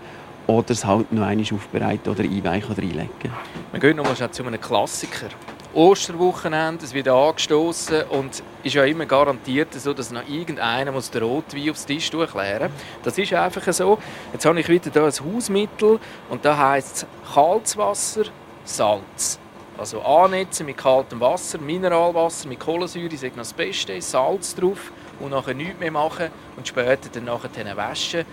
oder 0.47 0.71
es 0.71 0.85
halt 0.85 1.13
noch 1.13 1.27
einmal 1.27 1.47
aufbereiten 1.53 2.11
oder 2.11 2.25
einweichen 2.25 2.73
oder 2.73 2.83
einlegen. 2.83 3.33
Wir 3.73 3.81
gehen 3.81 3.97
nochmal 3.97 4.31
zu 4.31 4.45
einem 4.45 4.61
Klassiker. 4.61 5.29
Osterwochenende, 5.73 6.85
es 6.85 6.93
wird 6.93 7.07
angestoßen 7.07 8.03
und 8.11 8.43
ist 8.65 8.75
ja 8.75 8.85
immer 8.85 9.07
garantiert 9.07 9.73
so, 9.75 9.95
dass 9.95 10.11
noch 10.11 10.29
irgendeiner 10.29 10.91
muss 10.91 11.13
den 11.13 11.23
Rotwein 11.23 11.71
aufs 11.71 11.87
Tisch 11.87 12.11
klären 12.11 12.71
Das 13.05 13.17
ist 13.17 13.33
einfach 13.33 13.73
so. 13.73 13.99
Jetzt 14.33 14.45
habe 14.45 14.59
ich 14.59 14.69
wieder 14.69 14.91
hier 14.93 15.05
ein 15.05 15.35
Hausmittel 15.35 16.01
und 16.29 16.45
da 16.45 16.59
heisst 16.59 17.07
es 17.25 17.33
kaltes 17.33 17.77
Wasser, 17.77 18.25
Salz. 18.65 19.39
Also 19.79 20.03
annetzen 20.03 20.67
mit 20.67 20.77
kaltem 20.77 21.21
Wasser, 21.21 21.59
Mineralwasser 21.59 22.49
mit 22.49 22.59
Kohlensäure, 22.59 23.15
ist 23.15 23.25
das 23.37 23.53
Beste, 23.53 24.03
Salz 24.03 24.57
drauf 24.57 24.91
und 25.21 25.31
nachher 25.31 25.55
nichts 25.55 25.79
mehr 25.79 25.91
machen 25.91 26.29
und 26.57 26.67
später 26.67 27.09
dann 27.13 27.25
nachher 27.25 27.77
waschen. 27.77 28.25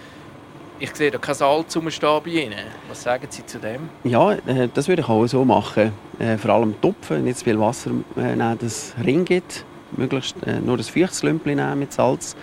Ich 0.79 0.95
sehe 0.95 1.09
da 1.09 1.17
kein 1.17 1.33
Salz 1.33 1.75
rumstehen 1.75 2.21
bei 2.23 2.29
Ihnen. 2.29 2.67
Was 2.87 3.01
sagen 3.01 3.25
Sie 3.29 3.43
zu 3.45 3.57
dem? 3.57 3.89
Ja, 4.03 4.33
äh, 4.33 4.69
das 4.71 4.87
würde 4.87 5.01
ich 5.01 5.09
auch 5.09 5.25
so 5.25 5.43
machen. 5.43 5.91
Äh, 6.19 6.37
vor 6.37 6.51
allem 6.51 6.79
tupfen, 6.79 7.23
nicht 7.23 7.39
zu 7.39 7.45
viel 7.45 7.59
Wasser 7.59 7.91
äh, 8.15 8.35
nehmen, 8.35 8.57
das 8.59 8.93
Ring 9.03 9.25
gibt. 9.25 9.65
Möglichst 9.95 10.35
nur 10.65 10.75
das 10.75 10.89
Feuchtslümpel 10.89 11.55
nehmen 11.55 11.79
mit 11.79 11.93
Salz. 11.93 12.35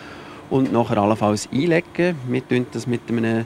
Und 0.51 0.73
nachher 0.73 0.99
allenfalls 0.99 1.49
einlegen. 1.53 2.17
Wir 2.27 2.49
tun 2.49 2.67
das 2.73 2.87
mit 2.87 3.03
einem 3.09 3.45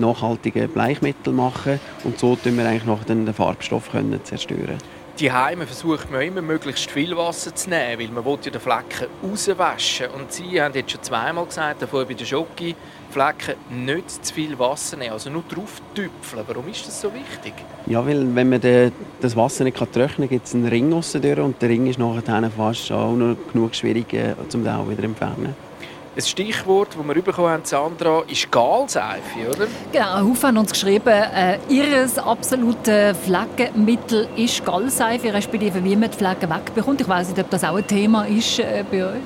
nachhaltigen 0.00 0.68
Bleichmittel 0.70 1.34
machen. 1.34 1.78
Und 2.04 2.18
so 2.18 2.36
können 2.42 2.56
wir 2.56 2.66
eigentlich 2.66 2.86
noch 2.86 3.04
den 3.04 3.32
Farbstoff 3.32 3.90
können 3.92 4.18
zerstören 4.24 4.78
die 5.18 5.32
Heime 5.32 5.66
versucht 5.66 6.10
man 6.12 6.20
immer 6.20 6.42
möglichst 6.42 6.90
viel 6.90 7.16
Wasser 7.16 7.54
zu 7.54 7.68
nehmen, 7.70 7.98
weil 8.00 8.08
man 8.08 8.24
ja 8.44 8.50
den 8.52 8.60
Flecken 8.60 9.08
rauswaschen 9.22 10.08
Und 10.10 10.32
Sie 10.32 10.60
haben 10.60 10.74
jetzt 10.74 10.92
schon 10.92 11.02
zweimal 11.02 11.44
gesagt, 11.44 11.82
davor 11.82 12.04
bei 12.04 12.14
den 12.14 12.26
Schoki-Flecken 12.26 13.54
nicht 13.84 14.24
zu 14.24 14.32
viel 14.32 14.58
Wasser 14.58 14.96
nehmen, 14.96 15.12
also 15.12 15.30
nur 15.30 15.42
drauf 15.42 15.82
tüpfeln. 15.94 16.44
Warum 16.46 16.68
ist 16.68 16.86
das 16.86 17.00
so 17.00 17.12
wichtig? 17.12 17.54
Ja, 17.86 18.06
weil 18.06 18.32
wenn 18.34 18.48
man 18.48 18.92
das 19.20 19.36
Wasser 19.36 19.64
nicht 19.64 19.76
trocknen 19.76 20.08
kann, 20.08 20.28
gibt 20.28 20.46
es 20.46 20.54
einen 20.54 20.68
Ring 20.68 20.90
durch 20.90 21.38
und 21.38 21.60
der 21.60 21.68
Ring 21.68 21.86
ist 21.88 21.98
nachher 21.98 22.50
fast 22.50 22.92
auch 22.92 23.14
noch 23.14 23.36
genug 23.52 23.74
schwierig, 23.74 24.12
äh, 24.12 24.34
um 24.52 24.62
den 24.62 24.68
auch 24.68 24.88
wieder 24.88 25.02
zu 25.02 25.04
entfernen. 25.04 25.67
Ein 26.16 26.22
Stichwort, 26.22 26.88
das 26.98 27.06
wir 27.06 27.22
bekommen 27.22 27.48
haben, 27.48 27.64
Sandra, 27.64 28.22
ist 28.26 28.50
Galseife, 28.50 29.48
oder? 29.50 29.66
Genau, 29.92 30.22
Huf 30.22 30.42
hat 30.42 30.56
uns 30.56 30.72
geschrieben, 30.72 31.08
äh, 31.08 31.58
ihr 31.68 32.08
absolutes 32.24 33.16
Flaggenmittel 33.18 34.28
ist 34.36 34.64
Galseife, 34.64 35.32
respektive 35.32 35.84
wie 35.84 35.94
man 35.94 36.10
die 36.10 36.16
Flaggen 36.16 36.50
wegbekommt. 36.50 37.00
Ich 37.00 37.08
weiß 37.08 37.28
nicht, 37.28 37.38
ob 37.38 37.50
das 37.50 37.62
auch 37.62 37.76
ein 37.76 37.86
Thema 37.86 38.24
ist 38.24 38.58
äh, 38.58 38.84
bei 38.90 39.04
euch. 39.04 39.20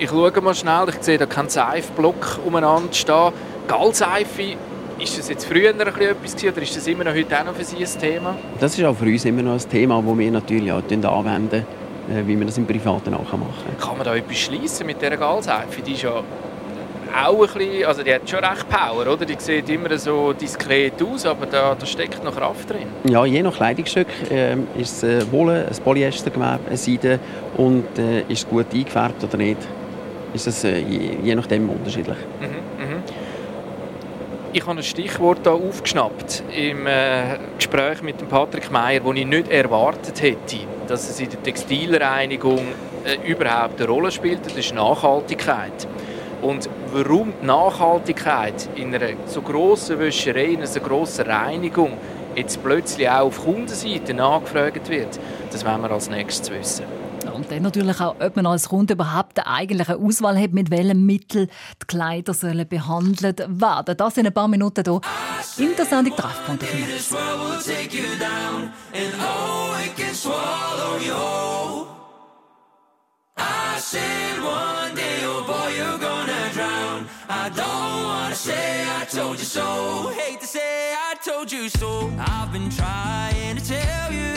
Ich 0.00 0.10
schaue 0.10 0.40
mal 0.40 0.54
schnell, 0.54 0.88
ich 0.88 1.02
sehe 1.02 1.18
da 1.18 1.26
keinen 1.26 1.48
Seifblock 1.48 2.40
umeinander 2.44 2.92
stehen. 2.92 3.32
Galseife 3.68 4.56
ist 4.98 5.18
das 5.18 5.28
jetzt 5.28 5.44
früher 5.44 5.72
noch 5.72 5.86
etwas 5.86 6.34
gewesen, 6.34 6.48
oder 6.52 6.62
ist 6.62 6.76
das 6.76 6.86
immer 6.86 7.04
noch 7.04 7.14
heute 7.14 7.38
auch 7.38 7.44
noch 7.44 7.54
für 7.54 7.64
Sie 7.64 7.76
ein 7.76 8.00
Thema? 8.00 8.34
Das 8.58 8.76
ist 8.76 8.84
auch 8.84 8.96
für 8.96 9.04
uns 9.04 9.24
immer 9.24 9.42
noch 9.42 9.52
ein 9.52 9.70
Thema, 9.70 10.02
das 10.02 10.18
wir 10.18 10.30
natürlich 10.32 10.72
auch 10.72 10.82
anwenden 10.82 11.64
wie 12.26 12.36
man 12.36 12.46
das 12.46 12.58
im 12.58 12.66
Privaten 12.66 13.14
auch 13.14 13.20
machen 13.20 13.54
kann. 13.78 13.88
Kann 13.88 13.96
man 13.98 14.06
da 14.06 14.14
etwas 14.14 14.38
schließen 14.38 14.86
mit 14.86 15.00
dieser 15.00 15.16
Galseife? 15.16 15.82
Die 15.82 15.92
ist 15.92 16.02
ja 16.02 16.10
auch 17.14 17.42
ein 17.42 17.58
bisschen, 17.58 17.84
also 17.84 18.02
die 18.02 18.14
hat 18.14 18.28
schon 18.28 18.38
recht 18.38 18.66
Power, 18.68 19.12
oder? 19.12 19.26
Die 19.26 19.36
sieht 19.38 19.68
immer 19.68 19.96
so 19.98 20.32
diskret 20.32 20.94
aus, 21.02 21.26
aber 21.26 21.46
da, 21.46 21.74
da 21.78 21.86
steckt 21.86 22.24
noch 22.24 22.34
Kraft 22.34 22.70
drin. 22.70 22.86
Ja, 23.04 23.24
je 23.24 23.42
nach 23.42 23.54
Kleidungsstück 23.54 24.06
äh, 24.30 24.54
ist 24.78 25.02
es 25.02 25.24
äh, 25.24 25.32
Wolle, 25.32 25.66
ein 25.68 25.84
Polyestergewebe, 25.84 26.60
eine 26.66 26.76
Seide 26.76 27.18
und 27.56 27.98
äh, 27.98 28.20
ist 28.22 28.44
es 28.44 28.48
gut 28.48 28.66
eingefärbt 28.72 29.22
oder 29.24 29.36
nicht. 29.36 29.58
Ist 30.32 30.46
das 30.46 30.64
äh, 30.64 30.78
je, 30.78 31.16
je 31.22 31.34
nachdem 31.34 31.68
unterschiedlich. 31.68 32.16
Mhm, 32.40 32.46
mh. 32.46 33.02
Ich 34.54 34.66
habe 34.66 34.78
ein 34.78 34.82
Stichwort 34.82 35.40
hier 35.44 35.52
aufgeschnappt 35.52 36.42
im 36.54 36.86
äh, 36.86 37.38
Gespräch 37.56 38.02
mit 38.02 38.20
dem 38.20 38.28
Patrick 38.28 38.70
Meyer, 38.70 39.00
das 39.00 39.14
ich 39.16 39.26
nicht 39.26 39.50
erwartet 39.50 40.20
hätte, 40.20 40.56
dass 40.92 41.08
es 41.08 41.18
in 41.20 41.30
der 41.30 41.42
Textilreinigung 41.42 42.60
äh, 43.04 43.16
überhaupt 43.26 43.80
eine 43.80 43.88
Rolle 43.88 44.10
spielt. 44.10 44.44
Das 44.44 44.54
ist 44.54 44.74
Nachhaltigkeit. 44.74 45.88
Und 46.42 46.68
warum 46.92 47.32
die 47.40 47.46
Nachhaltigkeit 47.46 48.68
in 48.74 48.94
einer 48.94 49.14
so 49.24 49.40
grossen 49.40 49.98
Wäscherei, 49.98 50.48
in 50.48 50.58
einer 50.58 50.66
so 50.66 50.80
grossen 50.80 51.24
Reinigung 51.24 51.92
jetzt 52.34 52.62
plötzlich 52.62 53.08
auch 53.08 53.28
auf 53.28 53.42
Kundenseite 53.42 54.12
nachgefragt 54.12 54.90
wird, 54.90 55.18
das 55.50 55.64
wollen 55.64 55.80
wir 55.80 55.92
als 55.92 56.10
nächstes 56.10 56.50
wissen. 56.50 57.01
Und 57.32 57.50
dann 57.50 57.62
natürlich 57.62 58.00
auch, 58.00 58.16
ob 58.20 58.36
man 58.36 58.46
als 58.46 58.68
Kunde 58.68 58.94
überhaupt 58.94 59.38
eine 59.38 59.46
eigentliche 59.46 59.96
Auswahl 59.96 60.38
hat, 60.38 60.52
mit 60.52 60.70
welchem 60.70 61.06
Mittel 61.06 61.48
die 61.80 61.86
Kleider 61.86 62.34
sollen 62.34 62.68
behandelt 62.68 63.40
werden. 63.48 63.96
Das 63.96 64.16
in 64.16 64.26
ein 64.26 64.34
paar 64.34 64.48
Minuten 64.48 64.84
hier 64.84 65.00
in 65.58 65.76
der 65.76 65.86
Sendung 65.86 66.16
Treffpunkt 66.16 66.62
auf 66.62 66.70
I 77.34 77.48
don't 77.48 78.04
wanna 78.04 78.34
say 78.34 78.84
I 78.84 79.04
told 79.06 79.38
you 79.38 79.44
so. 79.44 80.12
Hate 80.16 80.40
to 80.40 80.46
say 80.46 80.94
I 80.94 81.14
told 81.24 81.50
you 81.50 81.68
so. 81.68 82.12
I've 82.18 82.52
been 82.52 82.70
trying 82.70 83.56
to 83.56 83.64
tell 83.64 84.12
you. 84.12 84.31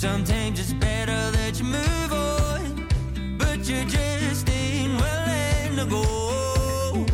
Sometimes 0.00 0.58
it's 0.58 0.72
better 0.72 1.30
that 1.32 1.58
you 1.58 1.66
move 1.66 2.12
on, 2.14 2.88
but 3.36 3.58
you 3.68 3.84
just 3.84 4.48
ain't 4.48 4.98
willing 4.98 5.76
to 5.76 5.84
go. 5.84 7.04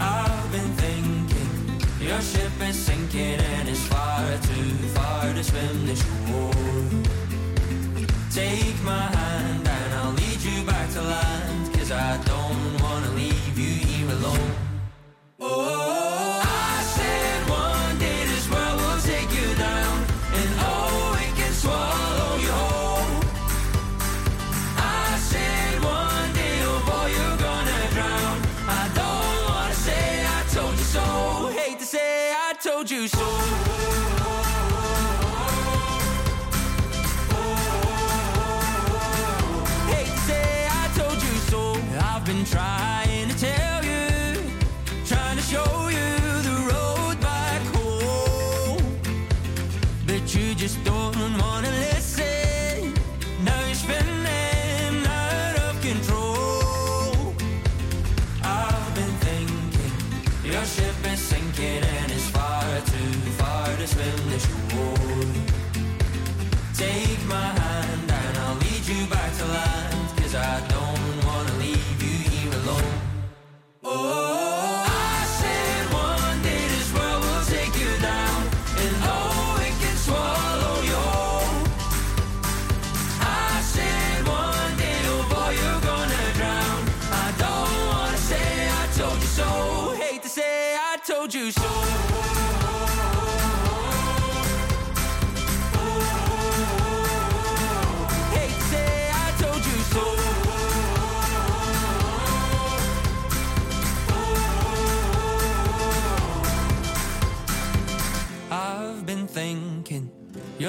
I've 0.00 0.50
been 0.50 0.72
thinking 0.82 1.80
your 2.00 2.20
ship 2.20 2.50
is 2.62 2.74
sinking 2.74 3.38
and 3.38 3.68
it's 3.68 3.86
far 3.86 4.26
too 4.38 4.72
far 4.96 5.32
to 5.32 5.44
swim 5.44 5.86
the 5.86 5.94
shore. 5.94 6.50
Take 8.32 8.82
my 8.82 9.06
hand 9.16 9.68
and 9.68 9.94
I'll 10.00 10.14
lead 10.14 10.42
you 10.42 10.64
back 10.64 10.90
to 10.94 11.00
land, 11.00 11.72
cause 11.74 11.92
I 11.92 12.16
don't 12.24 12.82
wanna 12.82 13.10
leave 13.10 13.56
you 13.56 13.86
here 13.86 14.10
alone. 14.10 14.52
Oh, 15.38 16.42
I 16.44 16.82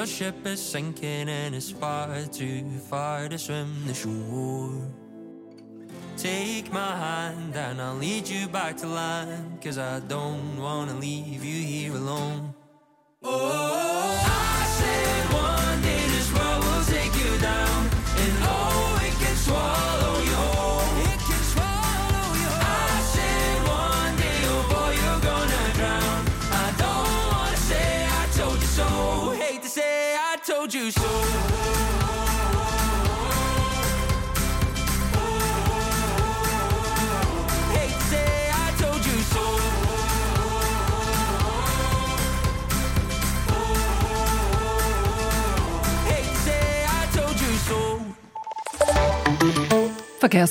Your 0.03 0.07
ship 0.09 0.45
is 0.45 0.61
sinking 0.61 1.29
and 1.29 1.55
it's 1.55 1.71
far 1.71 2.09
too 2.25 2.77
far 2.89 3.29
to 3.29 3.37
swim 3.37 3.87
the 3.87 3.93
shore. 3.93 4.91
Take 6.17 6.73
my 6.73 6.93
hand 6.97 7.55
and 7.55 7.81
I'll 7.81 7.95
lead 7.95 8.27
you 8.27 8.49
back 8.49 8.75
to 8.79 8.87
land, 8.87 9.61
cause 9.61 9.77
I 9.77 10.01
don't 10.01 10.57
wanna 10.57 10.95
leave 10.95 11.45
you 11.45 11.65
here 11.65 11.93
alone. 11.93 12.53
Oh. 13.23 13.72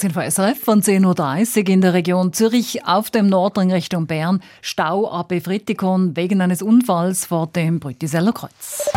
sind 0.02 0.12
von 0.12 0.28
SRF 0.28 0.58
von 0.58 0.82
10.30 0.82 1.60
Uhr 1.60 1.68
in 1.68 1.80
der 1.80 1.94
Region 1.94 2.32
Zürich 2.32 2.84
auf 2.84 3.10
dem 3.10 3.28
Nordring 3.28 3.72
Richtung 3.72 4.06
Bern. 4.06 4.42
Stau 4.60 5.08
ab 5.08 5.32
Fritikon 5.32 6.16
wegen 6.16 6.40
eines 6.40 6.60
Unfalls 6.60 7.24
vor 7.24 7.46
dem 7.46 7.78
Brütiseller 7.78 8.32
Kreuz. 8.32 8.90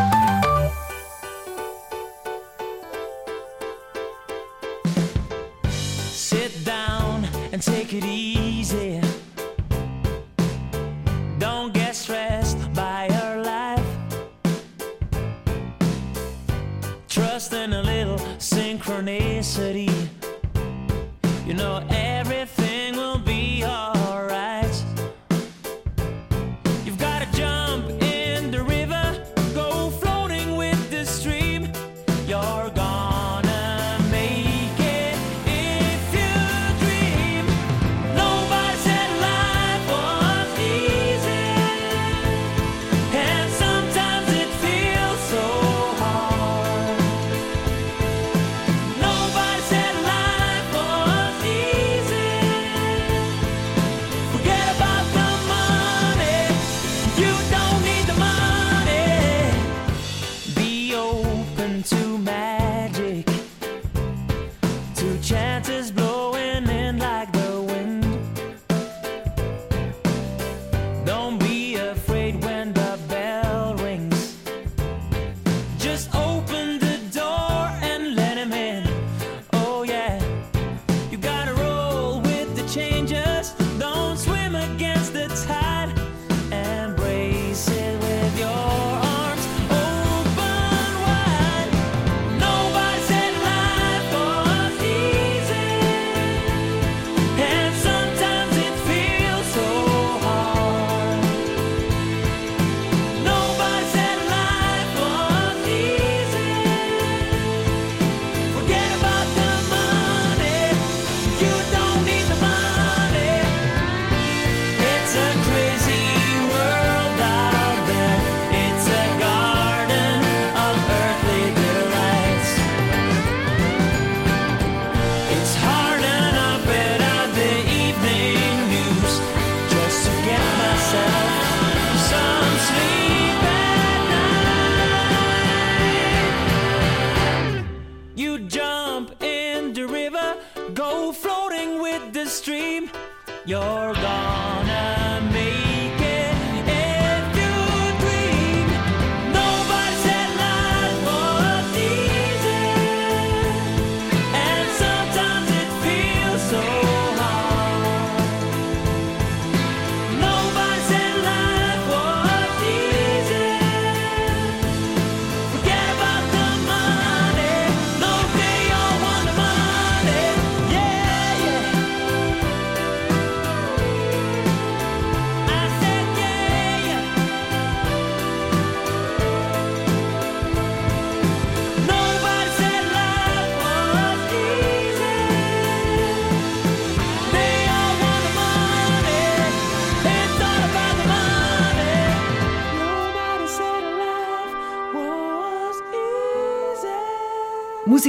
into 61.91 62.14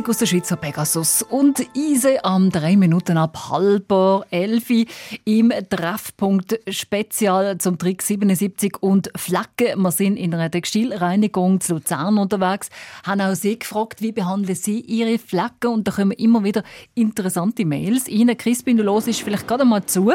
Musik 0.07 0.11
aus 0.11 0.19
der 0.19 0.27
Schweizer 0.27 0.57
Pegasus 0.57 1.23
und 1.23 1.67
Eise 1.77 2.25
am 2.25 2.51
3 2.51 2.77
Minuten 2.77 3.17
ab 3.17 3.51
halber 3.51 4.25
elfi 4.31 4.87
im 5.25 5.53
Treffpunkt 5.69 6.61
Spezial 6.69 7.59
zum 7.59 7.77
Trick 7.77 8.03
77 8.03 8.81
und 8.81 9.11
Flagge. 9.17 9.75
Wir 9.77 9.91
sind 9.91 10.17
in 10.17 10.33
einer 10.33 10.49
Textilreinigung 10.49 11.61
zu 11.61 11.75
Luzern 11.75 12.19
unterwegs, 12.19 12.69
haben 13.05 13.21
auch 13.21 13.35
Sie 13.35 13.59
gefragt, 13.59 14.01
wie 14.01 14.13
behandeln 14.13 14.55
Sie 14.55 14.81
Ihre 14.81 15.19
Flagge 15.19 15.71
und 15.71 15.89
da 15.89 15.93
kommen 15.93 16.13
immer 16.13 16.45
wieder 16.45 16.63
interessante 16.95 17.65
Mails. 17.65 18.07
Ihnen, 18.07 18.37
Crispin, 18.37 18.77
du 18.77 18.85
hörst 18.85 19.09
vielleicht 19.09 19.49
gerade 19.49 19.65
mal 19.65 19.85
zu. 19.87 20.13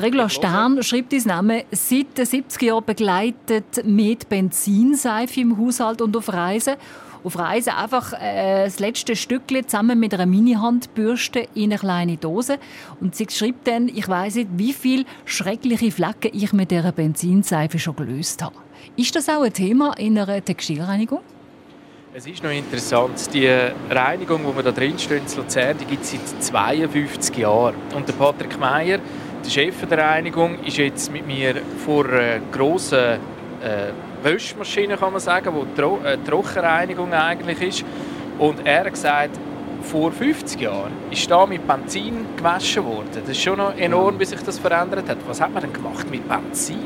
Regula 0.00 0.28
Stern 0.28 0.80
schreibt 0.84 1.12
uns 1.12 1.24
Namen 1.24 1.62
seit 1.72 2.16
den 2.16 2.26
70er 2.26 2.64
Jahren 2.64 2.84
begleitet 2.84 3.84
mit 3.84 4.28
Benzinseife 4.28 5.40
im 5.40 5.58
Haushalt 5.58 6.00
und 6.02 6.16
auf 6.16 6.32
Reisen. 6.32 6.74
Auf 7.24 7.38
Reisen 7.38 7.72
einfach 7.72 8.12
äh, 8.12 8.64
das 8.64 8.78
letzte 8.78 9.16
Stückchen 9.16 9.66
zusammen 9.66 9.98
mit 9.98 10.14
einer 10.14 10.26
Mini-Handbürste 10.26 11.48
in 11.54 11.64
eine 11.64 11.78
kleine 11.78 12.16
Dose. 12.16 12.58
Und 13.00 13.14
sie 13.16 13.26
schreibt 13.30 13.66
dann, 13.66 13.88
ich 13.88 14.08
weiss 14.08 14.36
nicht, 14.36 14.48
wie 14.56 14.72
viele 14.72 15.04
schreckliche 15.24 15.90
Flecken 15.90 16.30
ich 16.32 16.52
mit 16.52 16.70
dieser 16.70 16.92
Benzinseife 16.92 17.78
schon 17.78 17.96
gelöst 17.96 18.42
habe. 18.42 18.56
Ist 18.96 19.14
das 19.16 19.28
auch 19.28 19.42
ein 19.42 19.52
Thema 19.52 19.94
in 19.98 20.18
einer 20.18 20.44
Textilreinigung? 20.44 21.20
Es 22.14 22.26
ist 22.26 22.42
noch 22.42 22.50
interessant, 22.50 23.32
die 23.34 23.46
Reinigung, 23.90 24.40
die 24.48 24.56
wir 24.56 24.62
da 24.62 24.72
drin 24.72 24.98
stehen, 24.98 25.22
in 25.30 25.36
Luzern, 25.36 25.76
die 25.78 25.84
gibt 25.84 26.02
es 26.02 26.12
seit 26.12 26.42
52 26.42 27.36
Jahren. 27.36 27.74
Und 27.94 28.08
der 28.08 28.14
Patrick 28.14 28.58
Meyer, 28.58 28.98
der 29.44 29.50
Chef 29.50 29.86
der 29.86 29.98
Reinigung, 29.98 30.58
ist 30.64 30.78
jetzt 30.78 31.12
mit 31.12 31.26
mir 31.26 31.56
vor 31.84 32.06
einer 32.06 32.40
grossen 32.50 33.18
äh, 33.62 33.92
Wäschmaschine, 34.22 34.96
kann 34.96 35.12
man 35.12 35.20
sagen, 35.20 35.54
die 35.54 35.80
Tro 35.80 36.00
äh, 36.04 36.18
Trockenreinigung 36.18 37.12
eigentlich 37.12 37.60
ist. 37.60 37.84
Und 38.38 38.66
er 38.66 38.84
hat 38.84 38.92
gesagt, 38.92 39.38
vor 39.82 40.12
50 40.12 40.60
Jahren 40.60 40.92
ist 41.10 41.30
da 41.30 41.46
mit 41.46 41.66
Benzin 41.66 42.26
gewaschen 42.36 42.84
worden. 42.84 43.08
Das 43.12 43.28
ist 43.30 43.40
schon 43.40 43.58
noch 43.58 43.76
enorm, 43.76 44.18
wie 44.18 44.24
sich 44.24 44.40
das 44.42 44.58
verändert 44.58 45.08
hat. 45.08 45.18
Was 45.26 45.40
hat 45.40 45.52
man 45.52 45.62
denn 45.62 45.72
gemacht 45.72 46.10
mit 46.10 46.28
Benzin? 46.28 46.82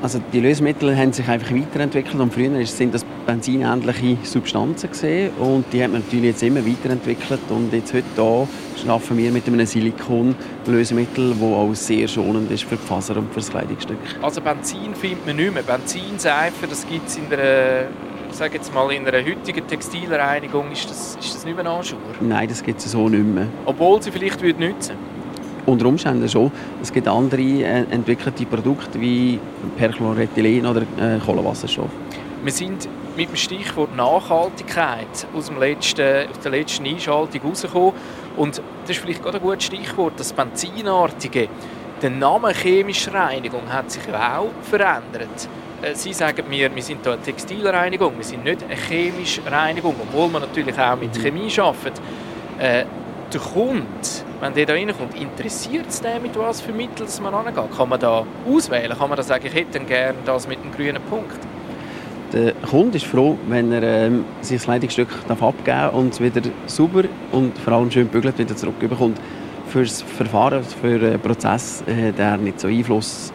Also 0.00 0.20
die 0.32 0.38
Lösemittel 0.38 0.96
haben 0.96 1.12
sich 1.12 1.26
einfach 1.28 1.50
weiterentwickelt 1.50 2.20
und 2.20 2.32
früher 2.32 2.64
sind 2.66 2.94
das 2.94 3.04
benzinähnliche 3.26 4.16
Substanzen 4.22 4.90
gesehen 4.90 5.32
und 5.40 5.64
die 5.72 5.82
hat 5.82 5.90
man 5.90 6.02
natürlich 6.02 6.26
jetzt 6.26 6.42
immer 6.44 6.64
weiterentwickelt 6.64 7.40
und 7.48 7.72
jetzt 7.72 7.92
heute 7.92 8.06
da 8.14 8.46
arbeiten 8.88 9.18
wir 9.18 9.32
mit 9.32 9.48
einem 9.48 9.66
Silikon-Lösemittel, 9.66 11.30
das 11.30 11.42
auch 11.42 11.74
sehr 11.74 12.06
schonend 12.06 12.48
ist 12.52 12.62
für 12.62 12.76
die 12.76 12.86
Faser 12.86 13.16
und 13.16 13.28
für 13.30 13.40
das 13.40 13.50
Kleidungsstück. 13.50 13.98
Also 14.22 14.40
Benzin 14.40 14.94
findet 14.94 15.26
man 15.26 15.34
nicht 15.34 15.52
mehr. 15.52 15.64
Benzinseife, 15.64 16.68
das 16.68 16.86
gibt 16.86 17.08
es 17.08 17.16
in 17.16 17.28
der, 17.28 17.88
sag 18.30 18.54
jetzt 18.54 18.72
mal, 18.72 18.92
in 18.92 19.04
einer 19.04 19.18
heutigen 19.18 19.66
Textilreinigung, 19.66 20.70
ist 20.70 20.88
das, 20.88 21.16
ist 21.20 21.34
das 21.34 21.44
nicht 21.44 21.56
mehr 21.56 21.66
Anschauer. 21.66 21.98
Nein, 22.20 22.48
das 22.48 22.62
gibt 22.62 22.78
es 22.78 22.92
so 22.92 23.08
nicht 23.08 23.24
mehr. 23.24 23.48
Obwohl 23.66 24.00
sie 24.00 24.12
vielleicht 24.12 24.40
würde 24.40 24.60
nützen. 24.60 25.17
Unter 25.68 25.84
Umständen 25.84 26.26
schon. 26.30 26.50
Es 26.80 26.90
gibt 26.90 27.06
andere 27.06 27.42
äh, 27.42 27.84
entwickelte 27.90 28.46
Produkte 28.46 28.98
wie 28.98 29.38
Perchlorethylen 29.76 30.64
oder 30.64 30.80
äh, 30.80 31.18
Kohlenwasserstoff. 31.18 31.90
Wir 32.42 32.52
sind 32.52 32.88
mit 33.18 33.28
dem 33.28 33.36
Stichwort 33.36 33.94
Nachhaltigkeit 33.94 35.26
aus, 35.36 35.48
dem 35.48 35.58
letzten, 35.58 36.26
aus 36.30 36.40
der 36.42 36.52
letzten 36.52 36.86
Einschaltung 36.86 37.42
rausgekommen. 37.42 37.92
Und 38.38 38.62
das 38.82 38.96
ist 38.96 39.00
vielleicht 39.00 39.22
gerade 39.22 39.36
ein 39.36 39.42
gutes 39.42 39.64
Stichwort. 39.64 40.14
Das 40.16 40.32
Benzinartige, 40.32 41.48
der 42.00 42.10
Name 42.10 42.54
chemische 42.54 43.12
Reinigung 43.12 43.70
hat 43.70 43.90
sich 43.90 44.06
ja 44.10 44.38
auch 44.38 44.48
verändert. 44.62 45.50
Äh, 45.82 45.94
Sie 45.94 46.14
sagen 46.14 46.48
mir, 46.48 46.74
wir 46.74 46.82
sind 46.82 47.02
hier 47.02 47.12
eine 47.12 47.20
Textilreinigung, 47.20 48.16
wir 48.16 48.24
sind 48.24 48.42
nicht 48.42 48.64
eine 48.64 48.74
chemische 48.74 49.42
Reinigung, 49.44 49.96
obwohl 50.00 50.32
wir 50.32 50.40
natürlich 50.40 50.78
auch 50.78 50.96
mit 50.96 51.14
Chemie 51.20 51.52
arbeiten. 51.58 52.00
Der 53.30 53.40
Kunde, 53.40 53.84
wenn 54.40 54.54
der 54.54 54.64
da 54.64 54.72
reinkommt, 54.72 55.14
interessiert 55.14 55.88
es 55.88 56.00
den, 56.00 56.22
mit 56.22 56.38
was 56.38 56.62
für 56.62 56.72
Mitteln 56.72 57.06
man 57.22 57.34
angeht? 57.34 57.62
Kann 57.76 57.88
man 57.90 58.00
da 58.00 58.24
auswählen? 58.48 58.96
Kann 58.96 59.10
man 59.10 59.16
da 59.18 59.22
sagen, 59.22 59.44
ich 59.46 59.52
hätte 59.52 59.80
gerne 59.80 60.16
das 60.24 60.48
mit 60.48 60.64
dem 60.64 60.72
grünen 60.72 61.02
Punkt? 61.10 61.36
Der 62.32 62.52
Kunde 62.54 62.96
ist 62.96 63.06
froh, 63.06 63.36
wenn 63.48 63.70
er 63.70 63.82
ähm, 63.82 64.24
sich 64.40 64.56
das 64.56 64.64
Kleidungsstück 64.64 65.08
darf 65.28 65.42
abgeben 65.42 65.64
darf 65.66 65.92
und 65.92 66.14
es 66.14 66.20
wieder 66.20 66.40
sauber 66.66 67.04
und 67.32 67.58
vor 67.58 67.74
allem 67.74 67.90
schön 67.90 68.08
bügelt 68.08 68.38
wieder 68.38 68.56
zurückbekommt. 68.56 69.20
Für 69.66 69.82
das 69.82 70.00
Verfahren, 70.00 70.64
für 70.64 70.98
den 70.98 71.20
Prozess 71.20 71.82
äh, 71.86 72.12
der 72.12 72.30
hat 72.30 72.40
nicht 72.40 72.58
so 72.58 72.68
Einfluss. 72.68 73.30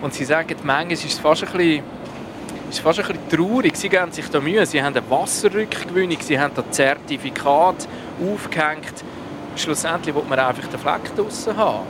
Und 0.00 0.14
sie 0.14 0.24
sagen, 0.24 0.56
manchmal 0.64 0.92
ist 0.92 1.04
es 1.04 1.18
fast 1.18 1.44
ein 1.44 1.52
bisschen, 1.52 1.82
ist 2.70 2.80
fast 2.80 3.00
ein 3.00 3.06
bisschen 3.06 3.28
traurig. 3.28 3.76
Sie 3.76 3.90
geben 3.90 4.12
sich 4.12 4.30
da 4.30 4.40
Mühe. 4.40 4.64
Sie 4.64 4.82
haben 4.82 4.96
eine 4.96 5.10
Wasserrückgewinnung, 5.10 6.18
sie 6.20 6.40
haben 6.40 6.54
das 6.54 6.70
Zertifikat 6.70 7.86
aufgehängt. 8.18 9.04
Schlussendlich 9.56 10.14
will 10.14 10.22
man 10.28 10.38
einfach 10.38 10.68
den 10.68 10.78
Fleck 10.78 11.14
draussen 11.16 11.56
haben. 11.56 11.86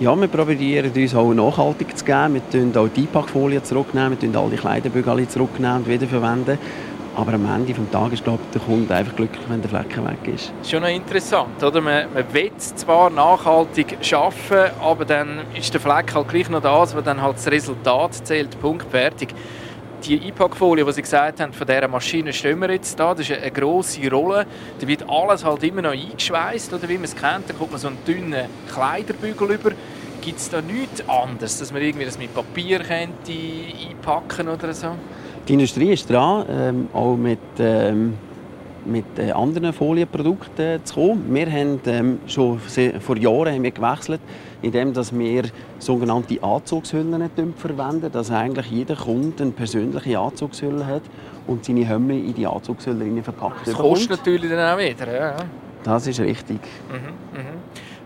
Ja, 0.00 0.16
wir 0.16 0.26
probieren 0.26 0.90
uns 0.92 1.14
auch 1.14 1.32
nachhaltig 1.32 1.96
zu 1.96 2.04
geben. 2.04 2.34
Wir 2.34 2.50
tun 2.50 2.76
auch 2.76 2.88
die 2.88 3.02
Einpackfolien 3.02 3.62
zurücknehmen, 3.62 4.10
wir 4.12 4.18
tun 4.18 4.34
all 4.36 4.50
die 4.50 4.56
Kleiderbügel 4.56 5.28
zurücknehmen 5.28 5.78
und 5.78 5.88
wiederverwenden. 5.88 6.58
Aber 7.14 7.34
am 7.34 7.44
Ende 7.54 7.74
des 7.74 7.90
Tages 7.90 8.14
ist 8.14 8.24
glaube 8.24 8.40
ich, 8.46 8.50
der 8.52 8.62
Kunde 8.62 8.94
einfach 8.94 9.14
glücklich, 9.14 9.42
wenn 9.48 9.60
der 9.60 9.68
Flecken 9.68 10.04
weg 10.06 10.34
ist. 10.34 10.50
Das 10.58 10.66
ist 10.66 10.70
schon 10.70 10.80
noch 10.80 10.88
interessant, 10.88 11.62
oder? 11.62 11.80
Man, 11.80 12.06
man 12.12 12.24
will 12.32 12.50
zwar 12.56 13.10
nachhaltig 13.10 13.98
arbeiten, 14.12 14.74
aber 14.80 15.04
dann 15.04 15.40
ist 15.54 15.72
der 15.74 15.80
Fleck 15.80 16.14
halt 16.14 16.28
gleich 16.28 16.48
noch 16.48 16.62
das, 16.62 16.96
was 16.96 17.04
dann 17.04 17.20
halt 17.20 17.36
das 17.36 17.48
Resultat 17.48 18.26
zählt. 18.26 18.58
Punkt, 18.60 18.90
fertig. 18.90 19.34
Die 20.04 20.20
Einpackfolie, 20.20 20.84
die 20.84 20.92
Sie 20.92 21.02
gesagt 21.02 21.38
haben, 21.38 21.52
von 21.52 21.64
dieser 21.64 21.86
Maschine 21.86 22.32
stehen 22.32 22.58
wir 22.58 22.72
jetzt 22.72 22.98
da, 22.98 23.14
das 23.14 23.30
ist 23.30 23.40
eine 23.40 23.52
grosse 23.52 24.10
Rolle. 24.10 24.46
Da 24.80 24.88
wird 24.88 25.08
alles 25.08 25.44
halt 25.44 25.62
immer 25.62 25.82
noch 25.82 25.92
eingeschweißt, 25.92 26.72
oder 26.72 26.88
wie 26.88 26.94
man 26.94 27.04
es 27.04 27.14
kennt. 27.14 27.48
Da 27.48 27.54
kommt 27.54 27.70
man 27.70 27.80
so 27.80 27.86
einen 27.86 27.98
dünnen 28.04 28.46
Kleiderbügel 28.72 29.52
über. 29.52 29.70
Gibt 30.20 30.38
es 30.38 30.50
da 30.50 30.60
nichts 30.60 31.08
anderes, 31.08 31.60
dass 31.60 31.72
man 31.72 31.82
irgendwie 31.82 32.04
das 32.04 32.18
mit 32.18 32.34
Papier 32.34 32.80
könnte 32.80 33.32
einpacken 33.32 34.48
oder 34.48 34.74
so? 34.74 34.88
Die 35.46 35.52
Industrie 35.52 35.92
ist 35.92 36.10
dran, 36.10 36.46
ähm, 36.50 36.88
auch 36.92 37.16
mit, 37.16 37.38
ähm, 37.60 38.18
mit 38.84 39.04
äh, 39.18 39.32
anderen 39.32 39.72
Folienprodukten 39.72 40.84
zu 40.84 40.94
kommen. 40.94 41.34
Wir 41.34 41.50
haben 41.50 41.80
ähm, 41.86 42.20
schon 42.26 42.60
vor 43.00 43.16
Jahren 43.16 43.54
haben 43.54 43.62
wir 43.62 43.70
gewechselt, 43.70 44.20
indem 44.62 44.92
dass 44.92 45.16
wir 45.16 45.44
sogenannte 45.78 46.42
Anzugshüllen 46.42 47.30
verwenden, 47.56 48.10
dass 48.12 48.30
eigentlich 48.30 48.70
jeder 48.70 48.96
Kunde 48.96 49.42
eine 49.42 49.52
persönliche 49.52 50.18
Anzugshülle 50.18 50.86
hat 50.86 51.02
und 51.46 51.64
seine 51.64 51.84
Hemden 51.84 52.24
in 52.24 52.34
die 52.34 52.46
Anzugshülle 52.46 53.22
verpackt 53.22 53.66
Das 53.66 53.74
kostet 53.74 54.10
natürlich 54.10 54.50
dann 54.50 54.74
auch 54.74 54.78
wieder. 54.78 55.12
Ja. 55.12 55.36
Das 55.84 56.06
ist 56.06 56.20
richtig. 56.20 56.60
Mhm, 56.90 57.38
mhm. 57.38 57.46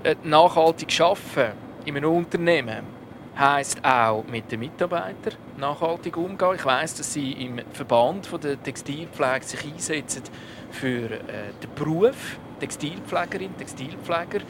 Äh, 0.03 0.15
Nachhaltig 0.25 1.01
arbeiten 1.01 1.57
in 1.85 1.97
einem 1.97 2.11
Unternehmen 2.11 2.96
heisst 3.39 3.85
auch 3.85 4.25
mit 4.31 4.51
den 4.51 4.61
Mitarbeitern 4.61 5.35
nachhaltig 5.59 6.17
umgehen. 6.17 6.55
Ich 6.57 6.65
weiss, 6.65 6.95
dass 6.95 7.13
Sie 7.13 7.33
im 7.33 7.61
Verband 7.73 8.27
von 8.27 8.41
der 8.41 8.63
Textilpflege 8.63 9.45
sich 9.45 9.65
einsetzen 9.65 10.23
für 10.71 11.11
äh, 11.11 11.53
den 11.63 11.71
Beruf 11.75 12.39
Textilpflegerin, 12.61 13.57
Textilpfleger. 13.57 14.41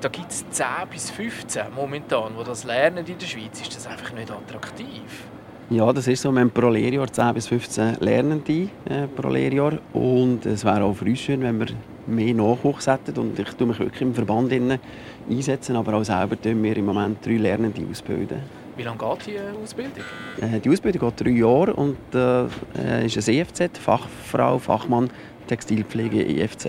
Da 0.00 0.08
gibt 0.08 0.32
es 0.32 0.44
10 0.50 0.66
bis 0.90 1.10
15 1.10 1.66
momentan, 1.74 2.32
die 2.38 2.44
das 2.44 2.64
lernen 2.64 3.06
in 3.06 3.18
der 3.18 3.26
Schweiz. 3.26 3.60
Ist 3.60 3.76
das 3.76 3.86
einfach 3.86 4.12
nicht 4.12 4.30
attraktiv? 4.30 5.26
Ja, 5.70 5.92
das 5.92 6.08
ist 6.08 6.22
so. 6.22 6.32
Wir 6.32 6.40
haben 6.40 6.50
pro 6.50 6.68
Lehrjahr 6.68 7.10
10 7.10 7.34
bis 7.34 7.46
15 7.46 7.98
Lernende 8.00 8.68
äh, 8.84 9.06
pro 9.14 9.28
Lehrjahr. 9.28 9.78
Und 9.92 10.44
es 10.44 10.64
wäre 10.64 10.82
auch 10.82 10.94
für 10.94 11.04
uns 11.04 11.20
schön, 11.20 11.40
wenn 11.42 11.60
wir 11.60 11.68
mehr 12.06 12.34
Nachwuchs 12.34 12.88
hätten. 12.88 13.16
Und 13.18 13.38
ich 13.38 13.48
tue 13.50 13.68
mich 13.68 13.78
wirklich 13.78 14.02
im 14.02 14.12
Verband 14.12 14.52
innen 14.52 14.80
einsetzen, 15.28 15.76
aber 15.76 15.94
auch 15.94 16.04
selber 16.04 16.40
tun 16.40 16.62
wir 16.62 16.76
im 16.76 16.86
Moment 16.86 17.24
drei 17.24 17.36
Lernende 17.36 17.82
ausbilden. 17.90 18.40
Wie 18.76 18.82
lange 18.82 18.98
geht 18.98 19.26
die 19.26 19.62
Ausbildung? 19.62 20.04
Äh, 20.40 20.60
Die 20.60 20.70
Ausbildung 20.70 21.10
geht 21.10 21.26
drei 21.26 21.30
Jahre 21.30 21.74
und 21.74 21.98
äh, 22.14 23.04
ist 23.04 23.28
ein 23.28 23.34
EFZ, 23.34 23.78
Fachfrau, 23.78 24.58
Fachmann 24.58 25.10
Textilpflege 25.46 26.24
EFZ. 26.24 26.68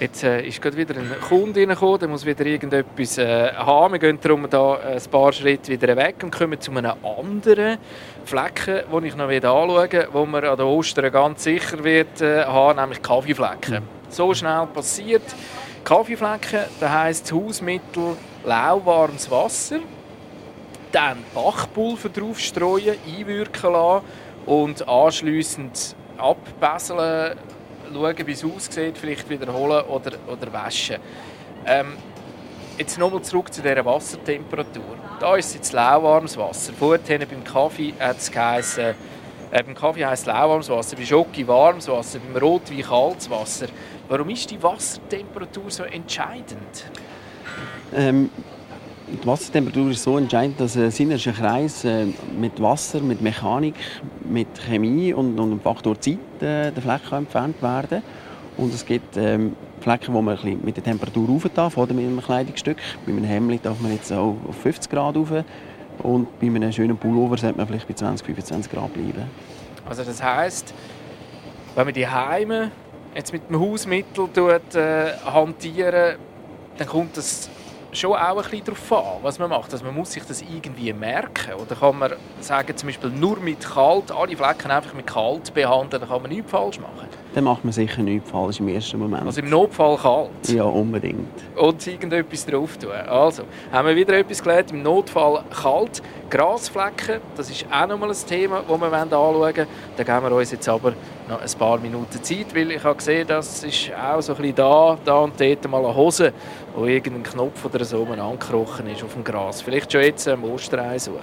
Jetzt 0.00 0.24
äh, 0.24 0.44
ist 0.44 0.60
gerade 0.60 0.76
wieder 0.76 0.96
ein 0.96 1.08
Kunde 1.28 1.60
reingekommen, 1.60 2.00
der 2.00 2.08
muss 2.08 2.26
wieder 2.26 2.44
irgendetwas 2.44 3.16
äh, 3.16 3.52
haben. 3.52 3.92
Wir 3.92 4.00
gehen 4.00 4.18
darum 4.20 4.50
da 4.50 4.74
ein 4.74 5.00
paar 5.08 5.32
Schritte 5.32 5.70
wieder 5.70 5.96
weg 5.96 6.16
und 6.24 6.32
kommen 6.36 6.60
zu 6.60 6.72
einem 6.72 6.94
anderen 7.04 7.78
Flecken, 8.24 8.80
den 8.92 9.04
ich 9.04 9.14
noch 9.14 9.28
wieder 9.28 9.52
anschauen 9.52 10.06
wo 10.12 10.26
man 10.26 10.44
an 10.44 10.56
den 10.56 10.66
Ostern 10.66 11.12
ganz 11.12 11.44
sicher 11.44 11.84
wird 11.84 12.20
äh, 12.20 12.44
haben, 12.44 12.80
nämlich 12.80 13.00
Kaffeeflecken. 13.02 13.82
So 14.08 14.34
schnell 14.34 14.66
passiert. 14.66 15.22
Kaffeeflecken, 15.84 16.60
das 16.80 16.90
heisst 16.90 17.30
Hausmittel, 17.30 18.16
lauwarmes 18.42 19.30
Wasser, 19.30 19.80
dann 20.90 21.22
Backpulver 21.34 22.08
draufstreuen, 22.08 22.96
einwirken 23.06 23.72
lassen 23.72 24.04
und 24.46 24.88
anschliessend 24.88 25.94
abbesseln, 26.16 27.36
schauen, 27.92 28.26
wie 28.26 28.32
es 28.32 28.44
aussieht, 28.44 28.96
vielleicht 28.96 29.28
wiederholen 29.28 29.84
oder, 29.84 30.12
oder 30.26 30.52
waschen. 30.54 30.96
Ähm, 31.66 31.98
jetzt 32.78 32.98
nochmal 32.98 33.20
zurück 33.20 33.52
zu 33.52 33.60
dieser 33.60 33.84
Wassertemperatur. 33.84 34.96
Da 35.20 35.36
ist 35.36 35.54
jetzt 35.54 35.72
lauwarmes 35.74 36.36
Wasser. 36.38 36.72
Vorhin 36.72 37.26
beim 37.28 37.44
Kaffee 37.44 37.92
hat 38.00 38.16
es 38.18 38.30
geheißen, 38.30 38.94
äh, 39.50 39.62
beim 39.62 39.74
Kaffee 39.74 40.06
heisst 40.06 40.22
es 40.22 40.26
lauwarmes 40.26 40.70
Wasser, 40.70 40.96
bei 40.96 41.04
Schoki 41.04 41.46
warmes 41.46 41.88
Wasser, 41.88 42.20
beim 42.20 42.42
Rotwein 42.42 42.80
kaltes 42.82 43.28
Wasser. 43.28 43.66
Warum 44.08 44.28
ist 44.28 44.50
die 44.50 44.62
Wassertemperatur 44.62 45.70
so 45.70 45.84
entscheidend? 45.84 46.90
Ähm, 47.94 48.28
die 49.08 49.26
Wassertemperatur 49.26 49.90
ist 49.90 50.02
so 50.02 50.18
entscheidend, 50.18 50.60
dass 50.60 50.76
ein 50.76 50.90
sinerischer 50.90 51.32
Kreis 51.32 51.84
äh, 51.84 52.06
mit 52.38 52.60
Wasser, 52.60 53.00
mit 53.00 53.22
Mechanik, 53.22 53.76
mit 54.28 54.48
Chemie 54.66 55.14
und, 55.14 55.38
und 55.38 55.50
dem 55.50 55.60
Faktor 55.60 55.98
Zeit 55.98 56.18
äh, 56.40 56.70
der 56.70 57.00
kann 57.08 57.20
entfernt 57.20 57.62
werden 57.62 58.02
Und 58.58 58.74
es 58.74 58.84
gibt 58.84 59.16
ähm, 59.16 59.56
Flecken, 59.80 60.12
wo 60.12 60.20
man 60.20 60.38
ein 60.38 60.60
mit 60.62 60.76
der 60.76 60.84
Temperatur 60.84 61.26
rauf 61.26 61.48
darf, 61.54 61.76
oder 61.78 61.94
mit 61.94 62.04
einem 62.04 62.20
Kleidungsstück. 62.20 62.78
Bei 63.06 63.12
einem 63.12 63.24
Hemd 63.24 63.64
darf 63.64 63.80
man 63.80 63.92
jetzt 63.92 64.12
auch 64.12 64.36
auf 64.48 64.56
50 64.62 64.90
Grad 64.90 65.16
rauf. 65.16 65.32
Und 66.02 66.40
bei 66.40 66.46
einem 66.46 66.72
schönen 66.72 66.96
Pullover 66.96 67.38
sollte 67.38 67.56
man 67.56 67.66
vielleicht 67.66 67.88
bei 67.88 67.94
20, 67.94 68.26
25 68.26 68.70
Grad 68.70 68.92
bleiben. 68.92 69.30
Also 69.88 70.02
das 70.02 70.22
heisst, 70.22 70.74
wenn 71.74 71.84
man 71.84 71.94
die 71.94 72.06
Heime 72.06 72.70
jetzt 73.14 73.32
mit 73.32 73.48
dem 73.48 73.60
Hausmittel 73.60 74.28
tut, 74.28 74.74
äh, 74.74 75.12
hantieren, 75.24 76.16
dann 76.78 76.88
kommt 76.88 77.16
das 77.16 77.48
schon 77.94 78.12
auch 78.12 78.36
ein 78.36 78.36
bisschen 78.36 78.64
darauf 78.64 78.92
an, 78.92 79.22
was 79.22 79.38
man 79.38 79.50
macht. 79.50 79.72
Also 79.72 79.84
man 79.84 79.94
muss 79.94 80.12
sich 80.12 80.24
das 80.24 80.42
irgendwie 80.42 80.92
merken. 80.92 81.54
Oder 81.54 81.74
kann 81.74 81.98
man 81.98 82.12
sagen, 82.40 82.76
zum 82.76 82.88
Beispiel 82.88 83.10
nur 83.10 83.38
mit 83.38 83.60
kalt, 83.60 84.10
alle 84.12 84.36
Flecken 84.36 84.70
einfach 84.70 84.94
mit 84.94 85.06
kalt 85.06 85.52
behandeln, 85.54 86.00
dann 86.00 86.08
kann 86.08 86.22
man 86.22 86.30
nichts 86.30 86.50
falsch 86.50 86.78
machen. 86.80 87.08
Dann 87.34 87.44
macht 87.44 87.64
man 87.64 87.72
sicher 87.72 88.02
nichts 88.02 88.30
falsch 88.30 88.60
im 88.60 88.68
ersten 88.68 88.98
Moment. 88.98 89.26
Also 89.26 89.40
im 89.40 89.50
Notfall 89.50 89.96
kalt. 89.96 90.30
ja, 90.48 90.62
unbedingt. 90.64 91.28
und 91.56 91.86
irgendetwas 91.86 92.46
drauf 92.46 92.76
tun. 92.76 92.92
Also, 92.92 93.42
haben 93.72 93.88
wir 93.88 93.96
wieder 93.96 94.16
etwas 94.16 94.42
gelernt, 94.42 94.70
im 94.70 94.82
Notfall 94.82 95.42
kalt. 95.50 96.00
Grasflecken, 96.30 97.20
das 97.36 97.50
ist 97.50 97.64
auch 97.70 97.86
nochmal 97.86 98.10
ein 98.10 98.16
Thema, 98.26 98.62
das 98.66 98.80
wir 98.80 98.92
anschauen 98.92 99.34
wollen. 99.36 99.66
Da 99.96 100.02
geben 100.02 100.22
wir 100.22 100.32
uns 100.32 100.50
jetzt 100.50 100.68
aber 100.68 100.92
noch 101.28 101.40
ein 101.40 101.58
paar 101.58 101.78
Minuten 101.78 102.22
Zeit, 102.22 102.54
weil 102.54 102.70
ich 102.72 102.82
habe 102.82 102.96
gesehen, 102.96 103.26
das 103.26 103.62
ist 103.62 103.90
auch 103.94 104.20
so 104.20 104.32
ein 104.32 104.38
bisschen 104.38 104.56
da, 104.56 104.98
da 105.04 105.18
und 105.18 105.40
dort 105.40 105.68
mal 105.70 105.84
eine 105.84 105.94
Hose, 105.94 106.32
wo 106.74 106.86
irgendein 106.86 107.22
Knopf 107.22 107.64
oder 107.64 107.84
so 107.84 108.04
angekrochen 108.04 108.86
ist 108.88 109.02
auf 109.02 109.14
dem 109.14 109.24
Gras. 109.24 109.62
Vielleicht 109.62 109.92
schon 109.92 110.02
jetzt 110.02 110.26
am 110.28 110.44
Osterei 110.44 110.98
suchen. 110.98 111.18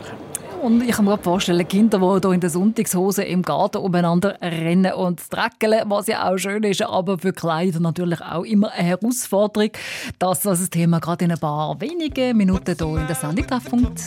Und 0.62 0.84
ich 0.84 0.92
kann 0.92 1.06
mir 1.06 1.18
vorstellen, 1.18 1.68
Kinder, 1.68 1.98
die 1.98 2.28
hier 2.28 2.34
in 2.34 2.40
der 2.40 2.50
Sonntagshose 2.52 3.24
im 3.24 3.42
Garten 3.42 3.78
umeinander 3.80 4.38
rennen 4.42 4.94
und 4.94 5.22
dreckeln, 5.34 5.90
was 5.90 6.06
ja 6.06 6.30
auch 6.30 6.38
schön 6.38 6.62
ist, 6.64 6.84
aber 6.84 7.18
für 7.18 7.34
Kleider 7.34 7.80
natürlich 7.80 8.22
auch 8.22 8.44
immer 8.44 8.72
eine 8.72 8.90
Herausforderung. 8.90 9.72
Das 10.20 10.46
ist 10.46 10.62
das 10.62 10.70
Thema 10.70 11.00
gerade 11.00 11.26
in 11.26 11.32
ein 11.32 11.40
paar 11.40 11.82
wenigen 11.82 12.38
Minuten 12.38 12.76
hier 12.78 13.02
in 13.02 13.08
der 13.08 13.16
Sendung 13.16 13.48
Treffpunkt. 13.48 14.02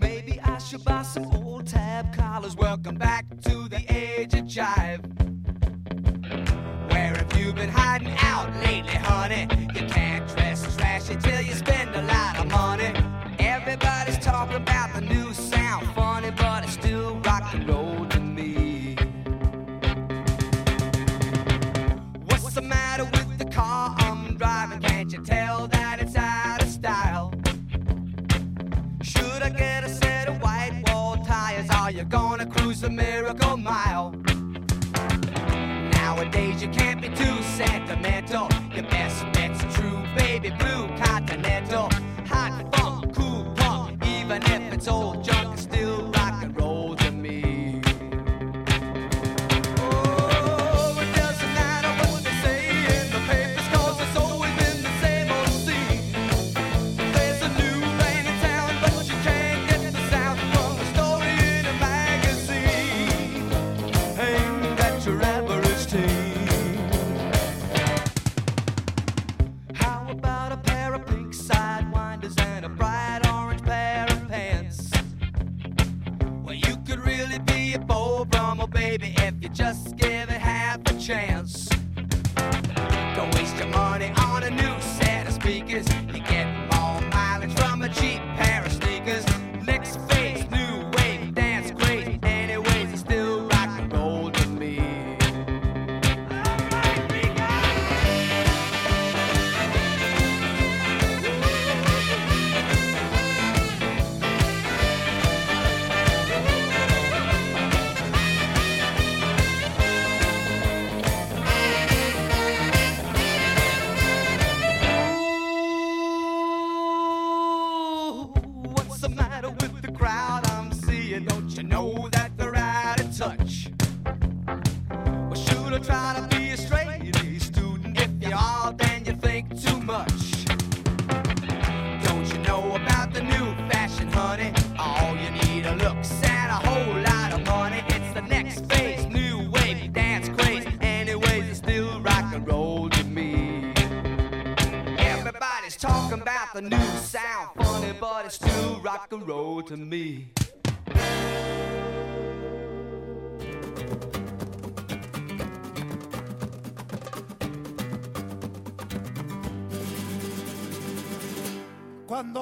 Maybe 0.00 0.40
I 0.44 0.58
should 0.58 0.84
buy 0.84 1.02
some 1.02 1.26
old 1.44 1.66
tab 1.66 2.16
collars. 2.16 2.56
Welcome 2.56 2.98
back 2.98 3.26
to 3.42 3.68
the 3.68 3.84
age 3.88 4.32
of 4.34 4.46
jive. 4.46 5.27
Been 7.58 7.70
hiding 7.70 8.14
out 8.20 8.54
lately, 8.62 8.94
honey? 8.94 9.48
You 9.74 9.84
can't 9.88 10.24
dress 10.28 10.76
trashy 10.76 11.16
till 11.16 11.40
you 11.40 11.54
spend 11.54 11.92
a 11.92 12.02
lot 12.02 12.38
of 12.38 12.46
money. 12.46 12.94
Everybody's 13.40 14.18
talking 14.18 14.54
about 14.54 14.94
the 14.94 15.00
new 15.00 15.34
sound, 15.34 15.88
funny, 15.92 16.30
but 16.30 16.62
it's 16.62 16.74
still 16.74 17.16
rock 17.16 17.52
and 17.52 17.68
roll 17.68 18.06
to 18.10 18.20
me. 18.20 18.94
What's 22.26 22.54
the 22.54 22.62
matter 22.62 23.06
with 23.06 23.38
the 23.38 23.46
car 23.46 23.92
I'm 23.98 24.36
driving? 24.36 24.78
Can't 24.78 25.12
you 25.12 25.24
tell 25.24 25.66
that 25.66 26.00
it's 26.00 26.14
out 26.14 26.62
of 26.62 26.68
style? 26.68 27.32
Should 29.02 29.42
I 29.42 29.50
get 29.50 29.82
a 29.82 29.88
set 29.88 30.28
of 30.28 30.40
white 30.40 30.84
wall 30.86 31.16
tires? 31.24 31.68
Are 31.70 31.90
you 31.90 32.04
gonna 32.04 32.46
cruise 32.46 32.84
a 32.84 32.88
miracle 32.88 33.56
mile? 33.56 34.14
dog, 38.28 38.52
your 38.74 38.84
ass 38.86 39.27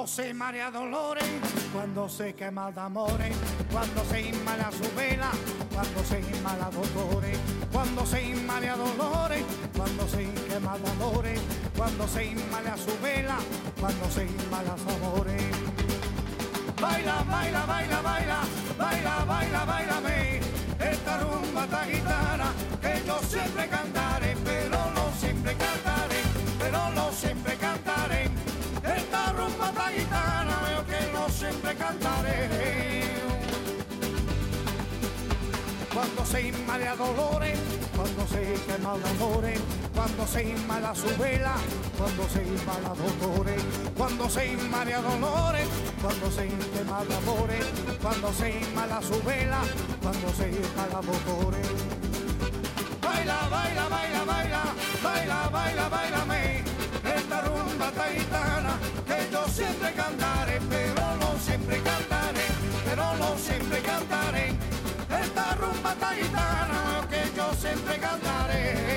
se 0.07 0.33
marea 0.33 0.71
dolores, 0.71 1.25
cuando 1.73 2.07
se 2.07 2.33
quema 2.33 2.71
de 2.71 2.79
amores, 2.79 3.35
cuando 3.71 4.03
se 4.05 4.21
inmala 4.21 4.71
su 4.71 4.95
vela, 4.95 5.29
cuando 5.73 6.03
se 6.05 6.19
inmala 6.21 6.69
dolores, 6.71 7.37
cuando 7.71 8.05
se 8.05 8.23
inmala 8.23 8.77
dolores, 8.77 9.43
cuando 9.75 10.07
se 10.07 10.25
quema 10.47 10.77
de 10.77 10.89
amores, 10.89 11.41
cuando 11.75 12.07
se 12.07 12.25
inmala 12.25 12.77
su 12.77 12.97
vela, 13.03 13.37
cuando 13.79 14.09
se 14.09 14.25
inmala 14.25 14.73
amores. 14.73 15.43
Baila, 16.79 17.23
baila, 17.29 17.65
baila, 17.65 18.01
baila, 18.01 18.39
baila, 18.77 19.25
baila, 19.25 19.65
bailame, 19.65 20.39
esta 20.79 21.17
rumba, 21.19 21.63
esta 21.65 21.85
guitarra, 21.85 22.51
que 22.81 23.03
yo 23.05 23.19
siempre 23.27 23.67
cantaré, 23.67 23.96
siempre 31.47 31.75
cantaré. 31.75 32.49
Cuando 35.93 36.25
se 36.25 36.41
inmala 36.49 36.95
dolores, 36.95 37.59
cuando 37.95 38.27
se 38.27 38.41
quema 38.67 38.97
de 38.97 39.09
amores, 39.09 39.59
cuando 39.95 40.27
se 40.27 40.43
inmala 40.43 40.93
su 40.93 41.07
vela, 41.17 41.55
cuando 41.97 42.29
se 42.29 42.43
inmala 42.43 42.93
dolores, 42.93 43.63
cuando 43.97 44.29
se 44.29 44.45
inmala 44.45 45.01
dolores, 45.01 45.67
cuando 46.01 46.31
se 46.31 46.47
quema 46.73 47.03
de 47.05 47.15
amores, 47.15 47.65
cuando 48.01 48.33
se 48.33 48.49
inmala 48.61 49.01
su 49.01 49.23
vela, 49.23 49.61
cuando 50.01 50.29
se 50.33 50.49
inmala 50.49 51.01
dolores. 51.01 51.67
Baila, 53.01 53.39
baila, 53.49 53.89
baila, 53.89 54.25
baila, 54.25 54.63
baila, 55.01 55.49
baila, 55.49 55.89
bailame, 55.89 56.36
gaita 65.99 66.15
gitana 66.15 67.07
que 67.09 67.35
yo 67.35 67.53
siempre 67.53 67.97
cantaré. 67.97 68.96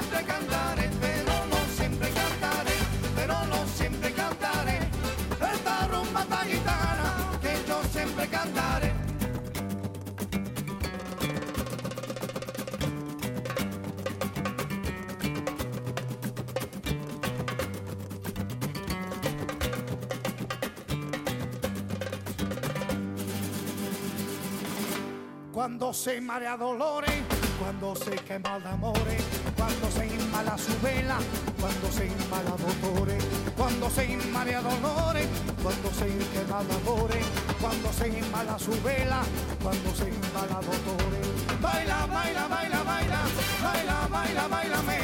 Siempre 0.00 0.24
cantaré, 0.24 0.90
pero 1.00 1.46
no 1.46 1.56
siempre 1.76 2.08
cantaré, 2.10 2.74
pero 3.16 3.34
no 3.46 3.66
siempre 3.66 4.12
cantaré, 4.12 4.78
esta 5.52 5.86
rumba, 5.88 6.22
esta 6.22 6.44
guitarra, 6.44 7.38
que 7.42 7.64
yo 7.66 7.82
siempre 7.92 8.28
cantaré. 8.28 8.92
Cuando 25.52 25.92
se 25.92 26.20
marea 26.20 26.56
dolores, 26.56 27.22
cuando 27.58 27.96
se 27.96 28.12
quema 28.12 28.28
se 28.28 28.36
inmala 28.36 28.76
su 30.58 30.74
vela, 30.82 31.18
cuando 31.60 31.90
se 31.92 32.06
inmala 32.06 32.54
dolores, 32.56 33.24
cuando 33.56 33.90
se 33.90 34.04
inmala 34.04 34.60
dolores, 34.60 35.28
cuando 35.62 35.90
se 35.92 36.06
quema 36.32 36.62
de 36.64 36.74
amores, 36.74 37.26
cuando 37.60 37.92
se 37.92 38.08
inmala 38.08 38.58
su 38.58 38.70
vela, 38.82 39.22
cuando 39.62 39.94
se 39.94 40.08
inmala 40.08 40.60
dolores. 40.60 41.26
Baila, 41.60 42.06
baila, 42.06 42.48
baila, 42.48 42.82
baila, 42.82 43.20
baila, 43.62 44.08
baila, 44.10 44.48
bailame, 44.48 44.98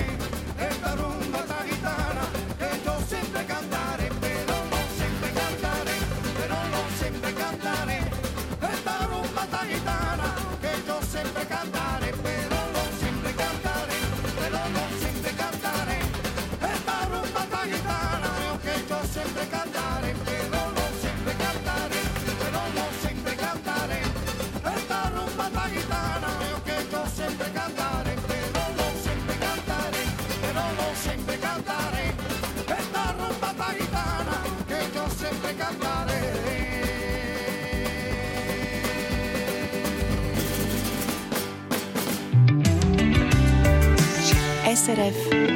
esta 0.70 0.94
rumba, 0.96 1.38
esta 1.40 1.64
guitarra, 1.64 2.24
que 2.59 2.70
yo 2.84 2.94
siempre 3.09 3.44
cantaré, 3.46 4.09
pero 4.20 4.55
no 4.72 4.80
siempre 4.98 5.30
cantaré, 5.40 5.96
pero 6.38 6.57
no 6.72 6.82
siempre 6.98 7.34
cantaré. 7.34 7.98
Esta 8.74 9.07
rumba, 9.07 9.44
esta 9.44 9.64
guitarra, 9.64 10.28
que 10.62 10.72
yo 10.86 10.96
siempre 11.02 11.46
cantaré, 11.46 12.03
SRF 44.85 45.53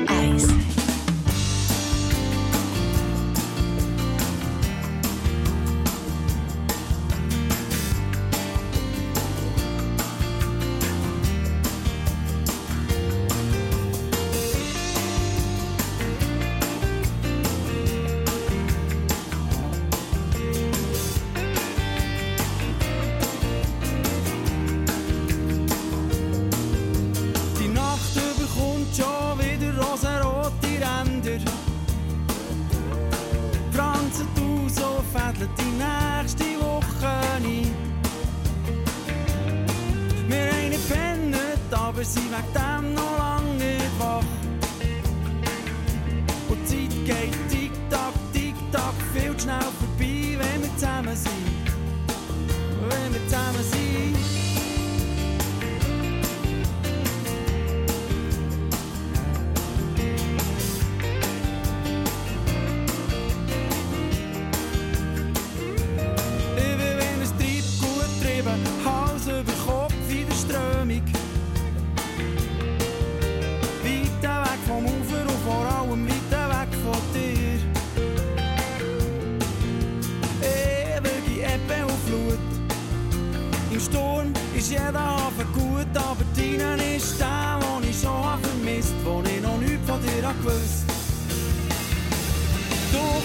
ist 84.68 84.72
jeder 84.72 85.00
Hafen 85.00 85.46
gut, 85.54 85.96
aber 85.96 86.24
deinen 86.36 86.80
ist 86.96 87.18
der, 87.18 87.58
den 87.58 87.88
ich 87.88 88.00
schon 88.00 88.10
hab 88.10 88.38
vermisst, 88.44 88.94
wo 89.04 89.22
ich 89.22 89.40
noch 89.40 89.56
nichts 89.58 89.88
von 89.88 90.00
dir 90.02 90.28
gewusst. 90.42 90.84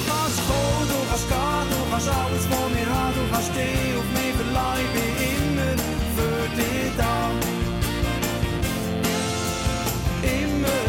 kannst 0.08 0.40
kommen, 0.48 0.88
du 0.88 1.00
kannst 1.10 1.28
gehen, 1.28 1.68
du 1.72 1.80
kannst 1.92 2.08
alles 2.08 2.46
von 2.48 2.68
mir 2.74 2.88
haben, 2.88 3.14
du 3.18 3.24
kannst 3.32 3.52
dich 3.56 3.92
auf 4.00 4.08
mich 4.16 4.34
verleihen, 4.40 4.84
ich 4.84 4.92
bin 4.96 5.12
immer 5.34 5.76
für 6.16 6.44
dich 6.58 6.92
da. 6.98 7.16
Immer. 10.24 10.84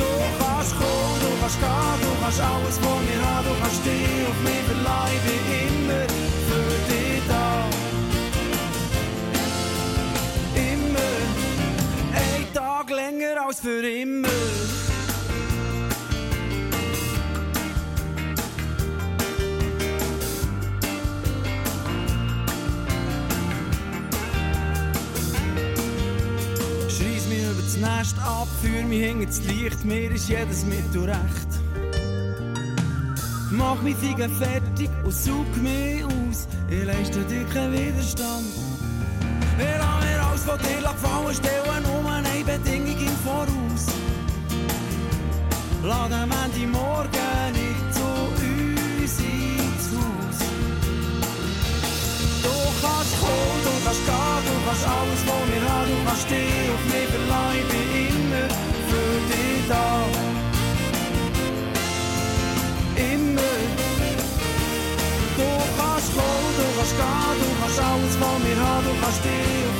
Du 0.00 0.10
kannst 0.40 0.72
kommen, 0.80 1.18
du 1.24 1.30
kannst 1.40 1.58
gehen, 1.60 1.98
du 2.04 2.10
kannst 2.22 2.40
alles 2.40 2.78
von 2.78 2.98
mir 3.04 3.20
haben, 3.20 3.44
du 3.48 3.54
kannst 3.60 3.80
dich 3.84 4.28
auf 4.30 4.38
mich 4.46 4.64
verleihen, 4.70 5.16
ich 5.16 5.22
bin 5.28 5.42
immer 5.60 5.81
länger 13.52 13.58
als 13.58 13.60
für 13.60 13.86
immer. 13.86 14.28
Schreiss 26.88 27.26
mich 27.28 27.42
über 27.42 27.62
das 27.62 27.76
Nest 27.76 28.16
ab, 28.18 28.48
führ 28.62 28.82
mich 28.84 29.04
hinter 29.04 29.26
das 29.26 29.42
Licht, 29.44 29.84
mir 29.84 30.10
ist 30.10 30.28
jedes 30.28 30.64
Mittel 30.64 31.04
recht. 31.04 31.18
Mach 33.50 33.82
mich 33.82 33.96
Finger 33.96 34.30
fertig 34.30 34.88
und 35.04 35.12
such 35.12 35.56
mich 35.60 36.04
aus, 36.04 36.48
ich 36.70 36.84
leiste 36.84 37.20
dir 37.24 37.44
keinen 37.52 37.72
Widerstand. 37.72 38.46
Ich 39.58 39.78
lass 39.78 40.04
mir 40.04 40.22
alles 40.26 40.44
von 40.44 40.58
dir 40.58 40.80
gefallen, 40.80 41.34
stelle 41.34 41.80
nur 41.82 42.10
eine 42.10 42.44
Bedingung 42.44 42.81
Voraus. 43.24 43.86
Lass 45.84 46.12
am 46.12 46.30
Ende 46.42 46.66
morgen 46.66 47.52
nicht 47.52 47.94
zu 47.94 48.08
uns 48.42 49.14
ins 49.20 49.86
Haus. 49.94 50.38
Du 52.42 52.54
kannst 52.82 53.14
kommen, 53.22 53.58
du 53.66 53.72
kannst 53.84 54.04
gehen, 54.06 54.42
du 54.48 54.54
kannst 54.66 54.86
alles 54.96 55.22
von 55.28 55.42
mir 55.50 55.62
haben, 55.70 55.88
du 55.90 55.96
kannst 56.06 56.30
dich 56.30 56.66
auf 56.74 56.84
mich 56.90 57.08
verleihen, 57.14 57.58
ich 57.60 57.66
bin 57.70 57.86
immer 58.10 58.46
für 58.90 59.14
dich 59.30 59.62
da. 59.68 59.86
Immer. 63.12 63.54
Du 65.38 65.48
kannst 65.78 66.10
kommen, 66.16 66.52
du 66.58 66.66
kannst 66.76 66.94
gehen, 67.00 67.36
du 67.42 67.48
kannst 67.60 67.78
alles 67.78 68.14
von 68.16 68.36
mir 68.42 68.58
haben, 68.66 68.84
du 68.84 68.94
kannst 69.00 69.22
dich 69.24 69.71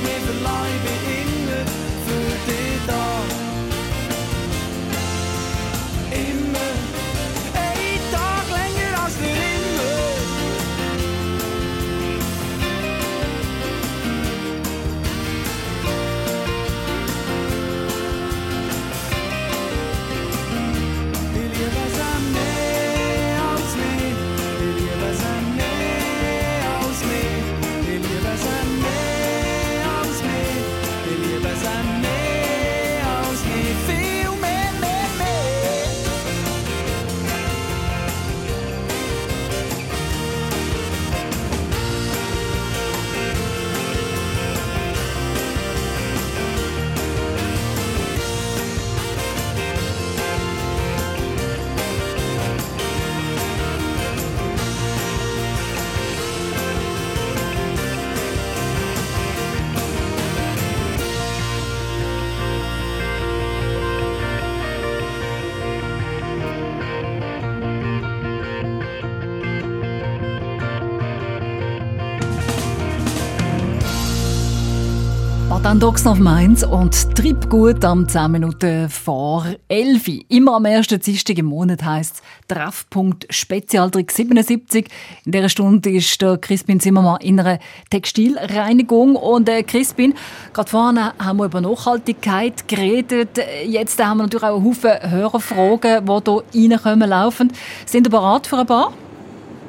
Badendox 75.72 76.06
auf 76.06 76.18
Mainz 76.18 76.64
und 76.64 77.16
Triebgut 77.16 77.82
am 77.82 78.06
10 78.06 78.30
Minuten 78.30 78.90
vor 78.90 79.46
11. 79.68 80.26
Immer 80.28 80.56
am 80.56 80.66
ersten 80.66 81.00
Dienstag 81.00 81.38
im 81.38 81.46
Monat 81.46 81.82
heisst 81.82 82.16
es 82.16 82.54
Treffpunkt 82.54 83.26
Spezialtrick 83.30 84.12
77. 84.12 84.86
In 85.24 85.32
dieser 85.32 85.48
Stunde 85.48 85.88
ist 85.88 86.20
der 86.20 86.36
Crispin 86.36 86.78
Zimmermann 86.78 87.22
in 87.22 87.40
einer 87.40 87.58
Textilreinigung. 87.88 89.16
Und 89.16 89.48
äh, 89.48 89.62
Crispin, 89.62 90.12
gerade 90.52 90.68
vorne 90.68 91.14
haben 91.18 91.38
wir 91.38 91.46
über 91.46 91.62
Nachhaltigkeit 91.62 92.68
geredet. 92.68 93.40
Jetzt 93.66 93.98
haben 94.04 94.18
wir 94.18 94.24
natürlich 94.24 94.44
auch 94.44 94.56
einen 94.56 94.66
Haufen 94.66 95.10
Hörerfragen, 95.10 96.04
die 96.52 96.60
hier 96.60 96.72
reinkommen 96.72 97.08
laufen. 97.08 97.50
Sind 97.86 98.06
ihr 98.06 98.10
bereit 98.10 98.46
für 98.46 98.58
ein 98.58 98.66
paar? 98.66 98.92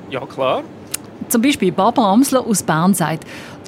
Ja, 0.10 0.20
klar. 0.26 0.64
Zum 1.30 1.42
Beispiel 1.42 1.72
Barbara 1.72 2.12
Amsler 2.12 2.46
aus 2.46 2.62
Bern 2.62 2.94
sagt, 2.94 3.26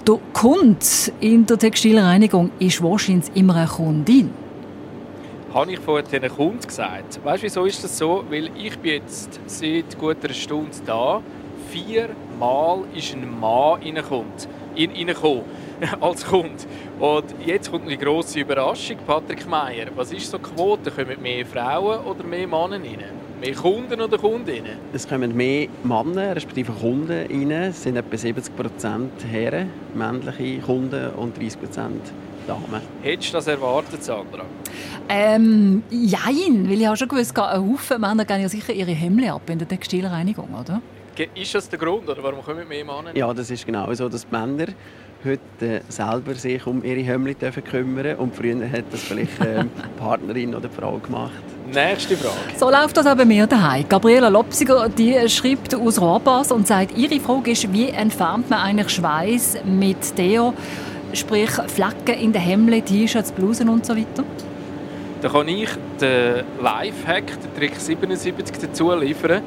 der 0.07 0.19
Kunde 0.33 0.85
in 1.19 1.45
der 1.47 1.57
Textilreinigung 1.57 2.51
ist 2.59 2.83
wahrscheinlich 2.83 3.31
immer 3.33 3.55
eine 3.55 3.67
Kundin. 3.67 4.31
Habe 5.53 5.71
ich 5.71 5.79
vorhin 5.79 6.21
den 6.21 6.29
Kunden 6.29 6.61
gesagt. 6.61 7.23
Weißt 7.23 7.41
du, 7.41 7.45
wieso 7.45 7.65
ist 7.65 7.83
das 7.83 7.97
so? 7.97 8.23
Weil 8.29 8.51
ich 8.55 8.77
bin 8.77 8.93
jetzt 8.93 9.39
seit 9.47 9.97
gut 9.97 10.17
einer 10.23 10.33
Stunde 10.33 10.71
da. 10.85 11.21
Viermal 11.71 12.83
ist 12.93 13.13
ein 13.13 13.39
Mann 13.39 13.81
reingekommen. 13.81 14.31
In, 14.75 14.91
als 16.01 16.25
Kunde. 16.25 16.63
Und 16.99 17.23
jetzt 17.45 17.71
kommt 17.71 17.85
eine 17.85 17.97
grosse 17.97 18.41
Überraschung. 18.41 18.97
Patrick 19.07 19.47
Meier, 19.47 19.87
was 19.95 20.11
ist 20.11 20.29
so 20.29 20.37
die 20.37 20.43
Quote? 20.43 20.91
Kommen 20.91 21.21
mehr 21.21 21.45
Frauen 21.45 22.05
oder 22.05 22.23
mehr 22.23 22.47
Männer 22.47 22.75
rein? 22.75 23.24
Mehr 23.45 23.53
Kunden 23.53 24.01
oder 24.01 24.17
Kundinnen? 24.17 24.71
Es 24.91 25.07
kommen 25.07 25.35
mehr 25.35 25.67
Männer, 25.83 26.35
respektive 26.35 26.71
Kunden 26.71 27.11
rein. 27.11 27.51
Es 27.51 27.83
sind 27.83 27.95
etwa 27.95 28.15
70% 28.15 29.07
Herren, 29.29 29.69
männliche 29.93 30.61
Kunden 30.61 31.11
und 31.11 31.37
30% 31.37 31.55
Damen. 32.47 32.81
Hättest 33.03 33.29
du 33.29 33.33
das 33.37 33.45
erwartet, 33.45 34.03
Sandra? 34.03 34.45
Ähm, 35.07 35.83
jein, 35.91 36.67
weil 36.67 36.81
ich 36.81 36.87
habe 36.87 36.97
schon 36.97 37.07
gewusst, 37.07 37.37
ein 37.37 37.71
Haufen 37.71 38.01
Männer 38.01 38.25
gehen 38.25 38.41
ja 38.41 38.49
sicher 38.49 38.73
ihre 38.73 38.91
Hemden 38.91 39.29
ab 39.29 39.47
in 39.47 39.59
der 39.59 39.67
Textilreinigung, 39.67 40.49
oder? 40.59 40.81
Ist 41.35 41.53
das 41.53 41.69
der 41.69 41.77
Grund, 41.77 42.09
oder 42.09 42.23
warum 42.23 42.41
kommen 42.41 42.67
mehr 42.67 42.83
Männer? 42.83 43.15
Ja, 43.15 43.31
das 43.31 43.51
ist 43.51 43.63
genau 43.63 43.93
so, 43.93 44.09
dass 44.09 44.27
die 44.27 44.35
Männer 44.35 44.65
heute 45.23 45.41
äh, 45.61 45.81
selber 45.87 46.33
sich 46.33 46.65
um 46.65 46.83
ihre 46.83 47.01
Hemden 47.01 47.37
dürfen 47.37 47.63
kümmern 47.63 48.15
und 48.15 48.35
früher 48.35 48.67
hat 48.71 48.85
das 48.91 49.03
vielleicht 49.03 49.39
ähm, 49.45 49.69
die 49.77 49.99
Partnerin 49.99 50.55
oder 50.55 50.67
die 50.67 50.75
Frau 50.75 50.97
gemacht. 50.97 51.54
Nächste 51.75 52.15
Frage. 52.15 52.57
So 52.57 52.69
läuft 52.71 52.95
das 52.95 53.05
auch 53.05 53.15
bei 53.15 53.25
mir 53.25 53.45
daheim. 53.47 53.83
Gabriela 53.89 54.29
Lopsiger 54.29 54.87
die 54.87 55.27
schreibt 55.27 55.75
aus 55.75 55.99
Rohrbas 55.99 56.49
und 56.53 56.65
sagt, 56.65 56.97
ihre 56.97 57.19
Frage 57.19 57.51
ist, 57.51 57.71
wie 57.73 57.89
entfernt 57.89 58.49
man 58.49 58.59
eigentlich 58.59 58.89
Schweiß 58.89 59.57
mit 59.65 60.17
Deo, 60.17 60.53
sprich 61.11 61.49
Flecken 61.49 62.17
in 62.17 62.31
den 62.31 62.41
Hemden, 62.41 62.85
T-Shirts, 62.85 63.33
Blusen 63.33 63.67
und 63.67 63.85
so 63.85 63.93
weiter? 63.93 64.23
Da 65.21 65.27
kann 65.27 65.49
ich 65.49 65.69
den 65.99 66.45
Lifehack, 66.61 67.25
den 67.41 67.55
Trick 67.57 67.75
77 67.77 68.55
dazu 68.61 68.93
liefern. 68.93 69.41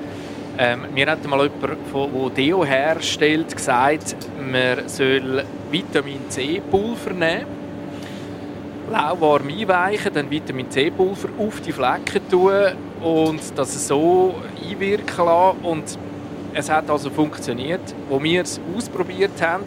Ähm, 0.59 0.81
mir 0.93 1.11
hat 1.11 1.27
mal 1.27 1.41
jemand, 1.41 1.81
der 1.95 2.31
Deo 2.37 2.63
herstellt, 2.63 3.57
gesagt, 3.57 4.17
man 4.53 4.87
soll 4.87 5.45
Vitamin 5.71 6.29
C-Pulver 6.29 7.13
nehmen, 7.15 7.58
lauwarm 8.91 9.49
einweichen, 9.49 10.13
dann 10.13 10.31
Vitamin 10.31 10.71
C-Pulver 10.71 11.29
auf 11.39 11.61
die 11.61 11.73
Flecken 11.73 12.29
tun 12.31 12.53
und 13.03 13.41
das 13.57 13.87
so 13.87 14.35
einwirken 14.63 15.25
lassen. 15.25 15.59
Und 15.63 15.99
es 16.55 16.71
hat 16.71 16.91
also 16.91 17.11
funktioniert, 17.11 17.95
wo 18.09 18.23
wir 18.23 18.43
es 18.43 18.61
ausprobiert 18.77 19.41
haben. 19.41 19.65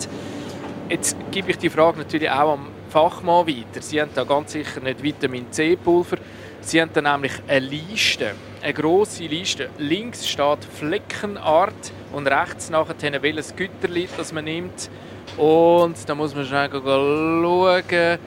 Jetzt 0.89 1.15
gebe 1.31 1.51
ich 1.51 1.57
die 1.57 1.69
Frage 1.69 1.99
natürlich 1.99 2.29
auch 2.29 2.53
am 2.53 2.67
Fachmann 2.89 3.47
weiter. 3.47 3.81
Sie 3.81 4.01
haben 4.01 4.11
da 4.13 4.23
ganz 4.23 4.51
sicher 4.51 4.81
nicht 4.81 5.01
Vitamin 5.01 5.51
C-Pulver. 5.51 6.17
Sie 6.59 6.81
haben 6.81 6.91
da 6.93 7.01
nämlich 7.01 7.31
eine 7.47 7.65
Liste, 7.65 8.31
eine 8.61 8.73
grosse 8.73 9.23
Liste. 9.23 9.69
Links 9.77 10.27
steht 10.27 10.65
Fleckenart 10.65 11.91
und 12.11 12.27
rechts 12.27 12.69
nachher 12.69 13.21
welches 13.21 13.55
Güterli 13.55 14.09
das 14.17 14.33
man 14.33 14.45
nimmt. 14.45 14.89
Und 15.37 15.97
da 16.07 16.13
muss 16.13 16.35
man 16.35 16.45
schnell 16.45 16.69
schauen. 16.71 18.19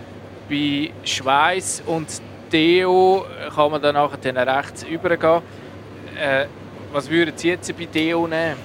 Bei 0.48 0.90
Schweiß 1.04 1.82
und 1.86 2.08
Deo 2.52 3.24
kann 3.54 3.70
man 3.70 3.82
dann 3.82 3.94
nachher 3.94 4.46
rechts 4.46 4.82
übergehen. 4.84 5.40
Äh, 6.16 6.46
was 6.92 7.10
würden 7.10 7.32
Sie 7.36 7.48
jetzt 7.48 7.76
bei 7.76 7.86
Deo 7.86 8.26
nehmen? 8.26 8.56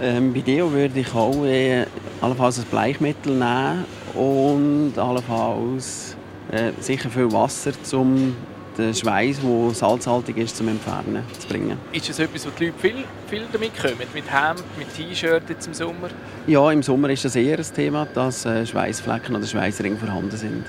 Ähm, 0.00 0.32
bei 0.32 0.40
Deo 0.40 0.70
würde 0.70 1.00
ich 1.00 1.14
auch 1.14 1.44
äh, 1.44 1.84
allenfalls 2.20 2.58
ein 2.58 2.64
Bleichmittel 2.66 3.32
nehmen 3.32 3.84
und 4.14 4.92
allenfalls 4.96 6.16
äh, 6.52 6.72
sicher 6.80 7.10
viel 7.10 7.30
Wasser, 7.32 7.72
um 7.92 8.36
den 8.80 8.94
Schweiß, 8.94 9.38
der 9.40 9.74
salzhaltig 9.74 10.36
ist, 10.38 10.56
zum 10.56 10.68
Entfernen 10.68 11.22
zu 11.38 11.48
bringen. 11.48 11.78
Ist 11.92 12.08
das 12.08 12.18
etwas, 12.18 12.46
wo 12.46 12.50
die 12.58 12.66
Leute 12.66 12.78
viel, 12.78 13.04
viel 13.28 13.42
damit 13.52 13.78
kommen? 13.80 13.96
Mit 14.14 14.24
Hemd, 14.30 14.64
mit 14.78 14.94
T-Shirt 14.94 15.42
jetzt 15.48 15.66
im 15.66 15.74
Sommer? 15.74 16.08
Ja, 16.46 16.70
im 16.72 16.82
Sommer 16.82 17.10
ist 17.10 17.24
das 17.24 17.36
eher 17.36 17.58
ein 17.58 17.74
Thema, 17.74 18.06
dass 18.14 18.44
äh, 18.44 18.66
Schweißflecken 18.66 19.36
oder 19.36 19.46
Schweißringe 19.46 19.96
vorhanden 19.96 20.36
sind. 20.36 20.64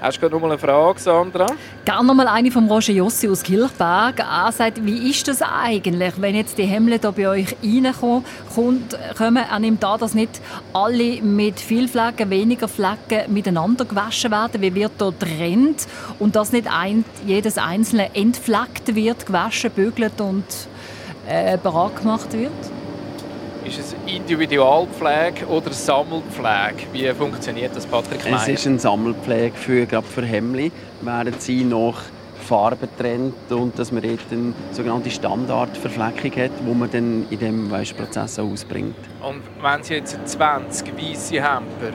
Hast 0.00 0.16
du 0.16 0.20
gerade 0.22 0.34
noch 0.34 0.40
mal 0.40 0.52
eine 0.52 0.58
Frage, 0.58 0.98
Sandra? 0.98 1.46
Gerne 1.84 2.06
noch 2.06 2.14
mal 2.14 2.26
eine 2.26 2.50
von 2.50 2.66
Roger 2.70 2.94
Jossi 2.94 3.28
aus 3.28 3.42
Kilchberg. 3.42 4.18
Er 4.20 4.50
sagt, 4.50 4.82
wie 4.86 5.10
ist 5.10 5.28
das 5.28 5.42
eigentlich, 5.42 6.14
wenn 6.16 6.34
jetzt 6.34 6.56
die 6.56 6.64
Hemmle 6.64 6.98
da 6.98 7.10
bei 7.10 7.28
euch 7.28 7.54
reinkommen, 7.62 8.24
kommen, 8.54 9.36
er 9.36 9.58
nimmt 9.58 9.84
an, 9.84 10.00
dass 10.00 10.14
nicht 10.14 10.40
alle 10.72 11.20
mit 11.20 11.60
viel 11.60 11.86
Flecken, 11.86 12.30
weniger 12.30 12.66
Flecken 12.66 13.30
miteinander 13.30 13.84
gewaschen 13.84 14.30
werden. 14.30 14.62
Wie 14.62 14.74
wird 14.74 14.92
da 14.96 15.10
getrennt? 15.10 15.86
Und 16.18 16.34
dass 16.34 16.52
nicht 16.52 16.66
ein, 16.72 17.04
jedes 17.26 17.58
einzelne 17.58 18.14
entfleckt 18.14 18.94
wird, 18.94 19.26
gewaschen, 19.26 19.70
bügelt 19.70 20.18
und 20.18 20.46
äh, 21.28 21.58
bereit 21.58 21.96
gemacht 21.96 22.32
wird? 22.32 22.79
Ist 23.64 23.78
es 23.78 23.94
Individualpflege 24.06 25.46
oder 25.46 25.72
Sammelpflege? 25.72 26.86
Wie 26.92 27.06
funktioniert 27.12 27.76
das, 27.76 27.84
Patrick 27.84 28.24
Meyer? 28.24 28.40
Es 28.42 28.48
ist 28.48 28.66
eine 28.66 28.78
Sammelpflege 28.78 29.54
für, 29.54 29.86
gerade 29.86 30.06
für 30.06 30.24
Hemmli, 30.24 30.72
werden 31.02 31.34
sie 31.38 31.64
nach 31.64 32.02
Farbe 32.40 32.88
trennt 32.98 33.34
und 33.50 33.78
dass 33.78 33.92
man 33.92 34.02
dort 34.02 34.20
eine 34.32 34.54
sogenannte 34.72 35.10
Standardverfleckung 35.10 36.42
hat, 36.42 36.50
die 36.66 36.74
man 36.74 36.90
dann 36.90 37.26
in 37.30 37.38
diesem 37.38 37.72
auch 37.72 38.38
ausbringt. 38.38 38.96
Und 39.20 39.42
wenn 39.62 39.82
Sie 39.82 39.94
jetzt 39.94 40.18
20 40.24 40.92
weiße 40.96 41.34
Hemper 41.34 41.92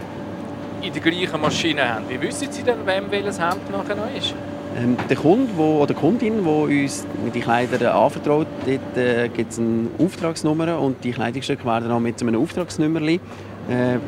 in 0.82 0.94
der 0.94 1.02
gleichen 1.02 1.42
Maschine 1.42 1.94
haben, 1.94 2.06
wie 2.08 2.22
wissen 2.22 2.52
Sie 2.52 2.64
dann, 2.64 2.86
wem 2.86 3.10
welches 3.10 3.40
Hemd 3.40 3.70
nachher 3.72 3.96
noch 3.96 4.16
ist? 4.16 4.34
Ähm, 4.78 4.98
der 5.10 5.16
Kunde 5.16 5.50
wo, 5.56 5.78
oder 5.78 5.94
die 5.94 6.00
Kundin, 6.00 6.44
die 6.44 6.84
uns 6.84 7.06
die 7.34 7.40
Kleider 7.40 7.96
anvertraut, 7.96 8.48
dort 8.66 8.98
äh, 8.98 9.30
gibt 9.30 9.52
es 9.54 9.60
eine 9.60 9.88
Auftragsnummer 10.00 10.80
und 10.80 11.02
die 11.04 11.12
Kleidungsstücke 11.12 11.66
werden 11.66 11.90
auch 11.92 12.00
mit 12.00 12.20
so 12.20 12.28
einem 12.28 12.42
Auftragsnummerli 12.42 13.16
äh, 13.16 13.20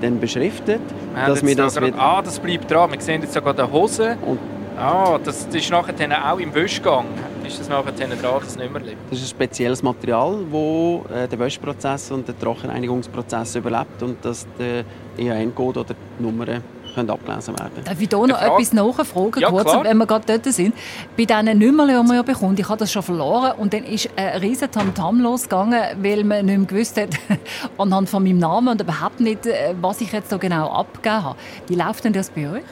dann 0.01 0.19
beschriftet. 0.19 0.81
Wir 1.15 1.25
dass 1.27 1.45
wir 1.45 1.55
da 1.55 1.63
das 1.63 1.75
gerade- 1.75 1.91
mit, 1.91 1.95
ah, 1.99 2.21
das 2.21 2.39
bleibt 2.39 2.69
dran. 2.69 2.91
Wir 2.91 2.99
sehen 2.99 3.21
jetzt 3.21 3.33
sogar 3.33 3.53
die 3.53 3.63
Hose. 3.63 4.17
und 4.25 4.39
Ah, 4.79 5.17
das, 5.23 5.47
das 5.47 5.55
ist 5.55 5.71
nachher 5.71 5.93
dann 5.93 6.13
auch 6.13 6.37
im 6.37 6.53
Wäschgang. 6.53 7.05
Ist 7.43 7.59
das 7.59 7.67
nachher 7.67 7.91
dann 7.97 8.11
dran, 8.11 8.41
das 8.43 8.55
Nummerli? 8.57 8.95
das 9.09 9.17
ist 9.19 9.25
ein 9.25 9.29
spezielles 9.29 9.81
Material, 9.81 10.37
das 10.51 11.17
äh, 11.17 11.27
den 11.27 11.39
Wäschprozess 11.39 12.11
und 12.11 12.27
den 12.27 12.37
Trockenreinigungsprozess 12.39 13.55
überlebt 13.55 14.03
und 14.03 14.23
dass 14.23 14.45
der 14.59 14.83
EAN-Code 15.17 15.79
oder 15.79 15.95
die 16.19 16.23
Nummern 16.23 16.61
können 16.97 17.09
abgelesen 17.09 17.57
werden 17.57 17.83
Darf 17.85 18.01
ich 18.01 18.09
hier 18.09 18.17
noch 18.27 18.37
Frage? 18.37 18.53
etwas 18.53 18.73
nachfragen, 18.73 19.39
Ja, 19.39 19.49
kurz, 19.49 19.63
klar. 19.71 19.83
wenn 19.83 19.97
wir 19.97 20.05
gerade 20.05 20.25
dort 20.27 20.53
sind? 20.53 20.75
Bei 21.17 21.25
diesen 21.25 21.59
Nummern, 21.59 21.87
die 21.87 21.93
man 22.07 22.15
ja 22.15 22.21
bekommt, 22.23 22.59
ich 22.59 22.67
habe 22.67 22.77
das 22.79 22.91
schon 22.91 23.03
verloren 23.03 23.53
und 23.57 23.73
dann 23.73 23.83
ist 23.83 24.09
ein 24.15 24.39
riesen 24.39 24.69
Tamtam 24.71 25.21
losgegangen, 25.21 25.81
weil 26.01 26.23
man 26.23 26.45
nicht 26.45 26.57
mehr 26.57 26.67
gewusst 26.67 26.97
hat, 26.99 27.09
anhand 27.77 28.09
von 28.09 28.23
meinem 28.23 28.39
Namen 28.39 28.67
und 28.69 28.81
überhaupt 28.81 29.19
nicht, 29.19 29.45
äh, 29.45 29.73
was 29.81 30.01
ich 30.01 30.11
jetzt 30.11 30.29
so 30.29 30.37
genau 30.37 30.69
abgegeben 30.71 31.23
habe. 31.23 31.35
Wie 31.67 31.75
läuft 31.75 32.03
denn 32.03 32.13
das 32.13 32.29
bei 32.29 32.49
euch? 32.49 32.63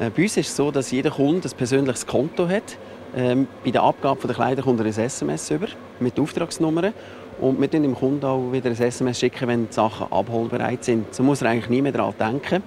Äh, 0.00 0.10
Bei 0.10 0.22
uns 0.22 0.36
ist 0.36 0.48
es 0.48 0.56
so, 0.56 0.70
dass 0.70 0.90
jeder 0.90 1.10
Kunde 1.10 1.48
ein 1.48 1.56
persönliches 1.56 2.06
Konto 2.06 2.48
hat. 2.48 2.76
Ähm, 3.14 3.46
bei 3.64 3.70
der 3.70 3.82
Abgabe 3.82 4.26
der 4.26 4.34
Kleider 4.34 4.62
kommt 4.62 4.80
er 4.80 4.86
ein 4.86 4.92
SMS 4.92 5.50
über 5.50 5.66
mit 6.00 6.18
Auftragsnummern. 6.18 6.92
Und 7.40 7.60
wir 7.60 7.68
schicken 7.68 7.82
dem 7.82 7.94
Kunden 7.94 8.24
auch 8.24 8.52
wieder 8.52 8.70
ein 8.70 8.76
SMS, 8.80 9.18
schicken, 9.18 9.48
wenn 9.48 9.66
die 9.68 9.72
Sachen 9.72 10.06
abholbereit 10.12 10.84
sind. 10.84 11.14
So 11.14 11.22
muss 11.22 11.42
er 11.42 11.50
eigentlich 11.50 11.68
nie 11.70 11.82
mehr 11.82 11.92
daran 11.92 12.14
denken, 12.18 12.62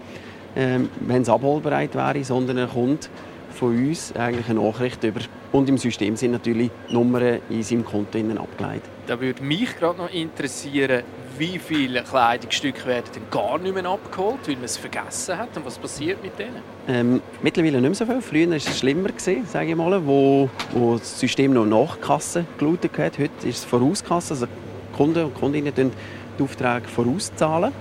ähm, 0.56 0.90
wenn 1.02 1.22
es 1.22 1.30
abholbereit 1.30 1.96
wäre, 1.96 2.24
sondern 2.24 2.58
er 2.58 2.68
kommt 2.68 3.10
von 3.56 3.70
uns 3.70 4.14
eigentlich 4.16 4.50
eine 4.50 4.62
Nachricht 4.62 5.04
über. 5.04 5.22
Und 5.52 5.70
im 5.70 5.78
System 5.78 6.16
sind 6.16 6.32
natürlich 6.32 6.70
Nummern 6.90 7.40
in 7.50 7.64
seinem 7.64 7.86
Konto 7.86 8.18
abgeleitet. 8.18 8.90
Da 9.08 9.20
würde 9.20 9.42
mich 9.44 9.78
gerade 9.78 9.98
noch 9.98 10.12
interessieren, 10.12 11.04
wie 11.38 11.60
viele 11.60 12.04
Kleidungsstücke 12.04 12.86
werden 12.86 13.06
denn 13.14 13.24
gar 13.30 13.58
nicht 13.58 13.74
mehr 13.74 13.86
abgeholt, 13.86 14.40
weil 14.48 14.56
man 14.56 14.66
es 14.66 14.78
vergessen 14.78 15.38
hat 15.38 15.50
und 15.56 15.66
was 15.66 15.78
passiert 15.78 16.24
mit 16.24 16.38
denen? 16.40 16.62
Ähm, 16.88 17.22
mittlerweile 17.42 17.82
nicht 17.82 17.90
mehr 17.90 17.96
so 17.96 18.06
viel. 18.06 18.22
Früher 18.22 18.50
war 18.50 18.56
es 18.56 18.80
schlimmer, 18.80 19.10
gewesen, 19.10 19.46
sage 19.46 19.70
ich 19.70 19.76
mal, 19.76 20.06
wo, 20.06 20.50
wo 20.72 20.98
das 20.98 21.20
System 21.20 21.54
noch 21.54 21.66
nach 21.66 22.00
Kasse 22.00 22.46
gelautet 22.58 22.98
hat. 22.98 23.18
Heute 23.18 23.48
ist 23.48 23.58
es 23.58 23.66
Vorauskasse, 23.66 24.34
also 24.34 24.48
Kunden 24.96 25.26
und 25.26 25.34
Kundinnen 25.34 25.76
zahlen 25.76 25.92
die 26.38 26.44
Aufträge 26.44 26.88
vorauszahlen. 26.88 27.74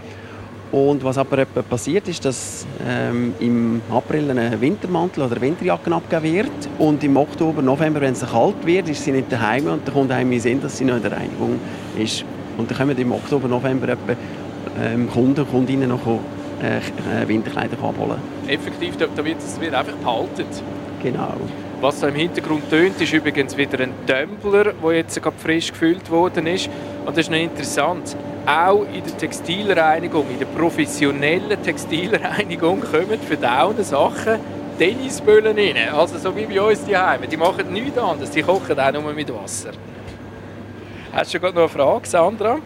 Und 0.74 1.04
was 1.04 1.18
aber 1.18 1.44
passiert 1.44 2.08
ist, 2.08 2.24
dass 2.24 2.66
ähm, 2.84 3.32
im 3.38 3.80
April 3.92 4.28
ein 4.36 4.60
Wintermantel 4.60 5.22
oder 5.22 5.36
eine 5.36 5.40
Winterjacke 5.40 5.94
abgegeben 5.94 6.34
wird 6.34 6.68
und 6.80 7.04
im 7.04 7.16
Oktober, 7.16 7.62
November, 7.62 8.00
wenn 8.00 8.14
es 8.14 8.28
kalt 8.28 8.66
wird, 8.66 8.88
ist 8.88 9.04
sie 9.04 9.12
nicht 9.12 9.30
daheim 9.30 9.68
und 9.68 9.86
der 9.86 9.94
Kunde 9.94 10.16
heim 10.16 10.36
sehen, 10.40 10.60
dass 10.60 10.76
sie 10.76 10.84
noch 10.84 10.96
in 10.96 11.02
der 11.02 11.12
Reinigung 11.12 11.60
ist. 11.96 12.24
Und 12.58 12.68
dann 12.68 12.76
kommen 12.76 12.98
im 12.98 13.12
Oktober, 13.12 13.46
November 13.46 13.90
etwa 13.90 14.16
ähm, 14.82 15.08
Kunden 15.08 15.42
und 15.42 15.50
Kundinnen 15.52 15.90
noch 15.90 16.00
äh, 16.60 16.78
äh, 16.78 17.28
Winterkleider 17.28 17.76
abholen. 17.80 18.18
Effektiv, 18.48 18.96
da, 18.96 19.06
da 19.14 19.24
wird 19.24 19.38
es 19.38 19.60
wird 19.60 19.74
einfach 19.74 19.94
behalten. 19.94 20.44
Genau. 21.04 21.34
Was 21.80 22.00
da 22.00 22.08
im 22.08 22.16
Hintergrund 22.16 22.68
tönt, 22.68 23.00
ist 23.00 23.12
übrigens 23.12 23.56
wieder 23.56 23.78
ein 23.78 23.92
Tumbler, 24.08 24.72
der 24.72 24.92
jetzt 24.92 25.22
gerade 25.22 25.36
frisch 25.38 25.70
gefüllt 25.70 26.10
worden 26.10 26.48
ist. 26.48 26.68
Und 27.06 27.16
das 27.16 27.26
ist 27.26 27.30
noch 27.30 27.38
interessant. 27.38 28.16
Auch 28.46 28.82
in 28.92 29.02
der 29.02 29.16
Textilreinigung, 29.16 30.26
in 30.30 30.38
der 30.38 30.46
professionellen 30.46 31.62
Textilreinigung 31.62 32.80
kommen 32.80 33.18
verdauende 33.26 33.82
Sachen 33.84 34.38
Tennisböllen 34.78 35.56
rein. 35.56 35.94
Also 35.94 36.18
so 36.18 36.36
wie 36.36 36.44
bei 36.46 36.60
uns 36.60 36.84
die 36.84 36.96
Heime. 36.96 37.26
Die 37.26 37.36
machen 37.36 37.72
nichts 37.72 37.96
anderes. 37.96 38.30
Die 38.30 38.42
kochen 38.42 38.78
auch 38.78 38.92
nur 38.92 39.12
mit 39.12 39.32
Wasser. 39.32 39.70
Hast 41.12 41.32
du 41.32 41.40
gerade 41.40 41.54
noch 41.54 41.62
eine 41.62 41.68
Frage, 41.68 42.06
Sandra, 42.06 42.58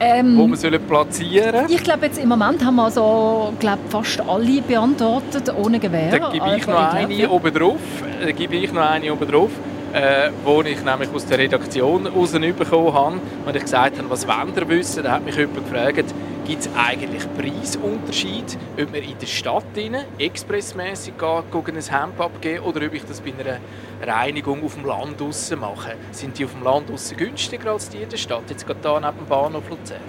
Ähm, 0.00 0.36
wo 0.36 0.48
wir 0.48 0.56
sollen 0.56 0.82
platzieren 0.82 1.66
ich 1.68 1.82
glaube, 1.84 2.06
jetzt 2.06 2.18
im 2.18 2.28
Moment 2.28 2.64
haben 2.64 2.74
wir 2.74 2.84
also, 2.84 3.52
glaub, 3.60 3.78
fast 3.88 4.20
alle 4.20 4.60
beantwortet, 4.60 5.54
ohne 5.56 5.78
Gewehr. 5.78 6.10
Dann 6.10 6.32
gebe 6.32 6.46
ich 6.56 6.68
Also, 6.68 6.70
noch 6.72 6.92
eine 6.92 7.30
oben 7.30 7.54
drauf. 7.54 7.80
Dann 8.20 8.34
gebe 8.34 8.56
ich 8.56 8.72
noch 8.72 8.90
eine 8.90 9.12
oben 9.12 9.30
drauf. 9.30 9.50
Äh, 9.94 10.32
wo 10.44 10.60
ich 10.62 10.82
nämlich 10.82 11.08
aus 11.14 11.24
der 11.24 11.38
Redaktion 11.38 12.08
rausbekommen 12.08 12.92
habe 12.92 13.20
und 13.46 13.54
ich 13.54 13.62
gesagt 13.62 13.96
habe, 13.96 14.10
was 14.10 14.26
wollt 14.26 14.56
ihr 14.56 14.68
wissen? 14.68 15.04
Da 15.04 15.12
hat 15.12 15.24
mich 15.24 15.36
jemand 15.36 15.70
gefragt, 15.70 16.12
gibt 16.44 16.62
es 16.62 16.68
eigentlich 16.76 17.22
Preisunterschied, 17.38 18.58
ob 18.72 18.90
man 18.90 19.02
in 19.02 19.16
der 19.20 19.26
Stadt 19.28 19.62
expressmäßig 20.18 21.14
ein 21.22 21.44
Hemd 21.52 22.20
abgeben 22.20 22.64
oder 22.64 22.84
ob 22.84 22.92
ich 22.92 23.04
das 23.04 23.20
bei 23.20 23.32
einer 23.38 23.58
Reinigung 24.04 24.64
auf 24.64 24.74
dem 24.74 24.84
Land 24.84 25.20
draussen 25.20 25.60
mache. 25.60 25.94
Sind 26.10 26.40
die 26.40 26.44
auf 26.44 26.54
dem 26.54 26.64
Land 26.64 26.90
draussen 26.90 27.16
günstiger 27.16 27.70
als 27.70 27.88
die 27.88 27.98
in 27.98 28.08
der 28.08 28.16
Stadt? 28.16 28.42
Jetzt 28.48 28.66
gerade 28.66 28.80
hier 28.82 29.00
neben 29.00 29.16
dem 29.16 29.28
Bahnhof 29.28 29.68
Luzern. 29.70 30.00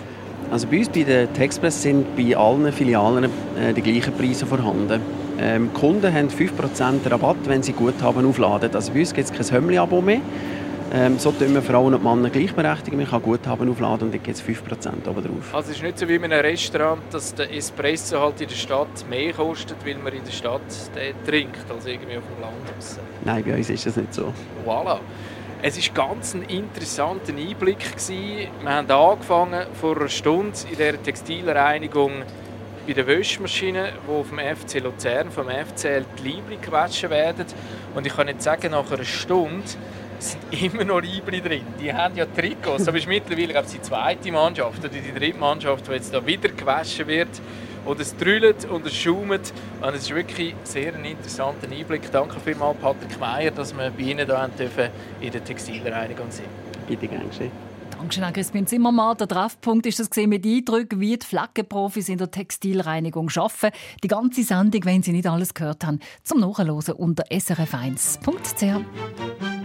Also 0.52 0.66
bei 0.68 0.80
uns 0.80 0.90
bei 0.90 1.04
der 1.04 1.32
Texpress 1.32 1.84
sind 1.84 2.16
bei 2.16 2.36
allen 2.36 2.72
Filialen 2.74 3.26
äh, 3.26 3.72
die 3.72 3.84
gleichen 3.84 4.14
Preise 4.18 4.48
vorhanden. 4.48 5.25
Ähm, 5.40 5.74
Kunden 5.74 6.14
haben 6.14 6.30
5% 6.30 7.12
Rabatt, 7.12 7.38
wenn 7.46 7.62
sie 7.62 7.74
Guthaben 7.74 8.26
aufladen. 8.26 8.74
Also 8.74 8.94
bei 8.94 9.00
uns 9.00 9.14
gibt 9.14 9.30
es 9.30 9.34
kein 9.36 9.58
Hömmli-Abo 9.58 10.02
mehr. 10.02 10.22
Ähm, 10.94 11.20
so 11.20 11.32
tun 11.32 11.54
wir 11.54 11.62
Frauen 11.62 11.94
und 11.94 12.04
Männer 12.04 12.30
gleichberechtigt. 12.30 12.96
Man 12.96 13.08
kann 13.08 13.22
Guthaben 13.22 13.70
aufladen 13.70 14.08
und 14.08 14.14
dann 14.14 14.24
gibt 14.24 14.38
es 14.38 14.44
5% 14.44 15.08
oben 15.10 15.24
drauf. 15.24 15.54
Also 15.54 15.72
es 15.72 15.78
ist 15.78 15.84
nicht 15.84 16.00
so 16.00 16.08
wie 16.08 16.16
in 16.16 16.24
einem 16.24 16.40
Restaurant, 16.40 17.02
dass 17.12 17.34
der 17.36 17.54
Espresso 17.54 18.20
halt 18.20 18.40
in 18.40 18.48
der 18.48 18.56
Stadt 18.56 19.10
mehr 19.10 19.34
kostet, 19.34 19.78
weil 19.86 19.96
man 19.96 20.14
in 20.14 20.24
der 20.24 20.32
Stadt 20.32 20.62
den 20.96 21.16
trinkt, 21.26 21.70
als 21.70 21.86
irgendwie 21.86 22.18
auf 22.18 22.24
dem 22.24 22.42
Land. 22.42 23.00
Nein, 23.26 23.44
bei 23.46 23.58
uns 23.58 23.70
ist 23.70 23.86
das 23.86 23.98
nicht 23.98 24.14
so. 24.14 24.32
Voilà. 24.66 25.00
Es 25.62 25.78
war 25.78 26.08
ganz 26.08 26.36
ein 26.36 26.44
interessanter 26.44 27.34
Einblick. 27.34 27.80
gewesen. 27.80 28.48
Wir 28.62 28.70
haben 28.70 28.90
angefangen 28.90 29.66
vor 29.74 29.98
einer 29.98 30.08
Stunde 30.08 30.58
in 30.72 30.78
der 30.78 31.02
Textilreinigung 31.02 32.24
bei 32.86 32.94
der 32.94 33.08
Wäschmaschine, 33.08 33.94
wo 34.06 34.24
vom 34.24 34.38
FC 34.38 34.80
Luzern, 34.80 35.32
vom 35.32 35.48
FCL 35.48 36.06
die 36.20 36.30
Libri 36.30 36.58
gewaschen 36.62 37.10
werden. 37.10 37.46
Und 37.96 38.06
ich 38.06 38.16
kann 38.16 38.28
nicht 38.28 38.42
sagen, 38.42 38.72
nach 38.72 38.92
einer 38.92 39.04
Stunde 39.04 39.64
sind 40.20 40.42
immer 40.62 40.84
noch 40.84 41.02
Libri 41.02 41.42
drin. 41.42 41.66
Die 41.80 41.94
haben 41.94 42.16
ja 42.16 42.26
Trikots. 42.26 42.88
Aber 42.88 42.98
es 42.98 43.04
ist 43.04 43.10
mittlerweile 43.10 43.48
glaube 43.48 43.68
ich, 43.68 43.74
die 43.74 43.82
zweite 43.82 44.32
Mannschaft 44.32 44.80
oder 44.80 44.90
die 44.90 45.14
dritte 45.18 45.38
Mannschaft, 45.38 45.88
die 45.88 45.92
jetzt 45.94 46.14
da 46.14 46.26
wieder 46.26 46.50
gewaschen 46.50 47.08
wird. 47.08 47.42
Und 47.86 48.00
es 48.00 48.16
drüllt 48.16 48.66
und 48.66 48.86
es 48.86 48.96
schaumt. 48.96 49.54
Und 49.82 49.96
es 49.96 50.04
ist 50.04 50.16
wirklich 50.16 50.56
sehr 50.64 50.94
ein 50.94 51.06
interessanter 51.06 51.68
Einblick. 51.72 52.12
Danke 52.12 52.40
vielmals, 52.40 52.78
Patrick 52.78 53.20
Meier, 53.20 53.52
dass 53.52 53.76
wir 53.76 53.92
bei 53.92 54.04
Ihnen 54.04 54.28
dürfen 54.28 54.90
in 55.22 55.32
der 55.32 55.44
Textilreinigung 55.44 56.32
sind. 56.32 56.48
Bitte 56.88 57.08
gern 57.08 57.28
geschehen. 57.30 57.75
Dankeschön 57.98 58.24
an 58.26 58.34
Crispin 58.34 58.68
Zimmermann. 58.68 59.18
Der 59.18 59.28
Treffpunkt 59.28 59.86
ist 59.86 60.00
das 60.00 60.10
mit 60.28 60.46
Eindrücken, 60.46 61.00
wie 61.00 61.18
die 61.18 61.26
Flaggenprofis 61.26 62.10
in 62.10 62.18
der 62.18 62.30
Textilreinigung 62.30 63.30
arbeiten. 63.36 63.76
Die 64.04 64.08
ganze 64.08 64.44
Sendung, 64.44 64.84
wenn 64.86 65.02
Sie 65.02 65.14
nicht 65.14 65.28
alles 65.28 65.54
gehört 65.54 65.86
haben, 65.86 66.00
zum 66.24 66.42
Nachhören 66.42 66.72
unter 66.72 67.24
srf1.ch. 67.26 69.65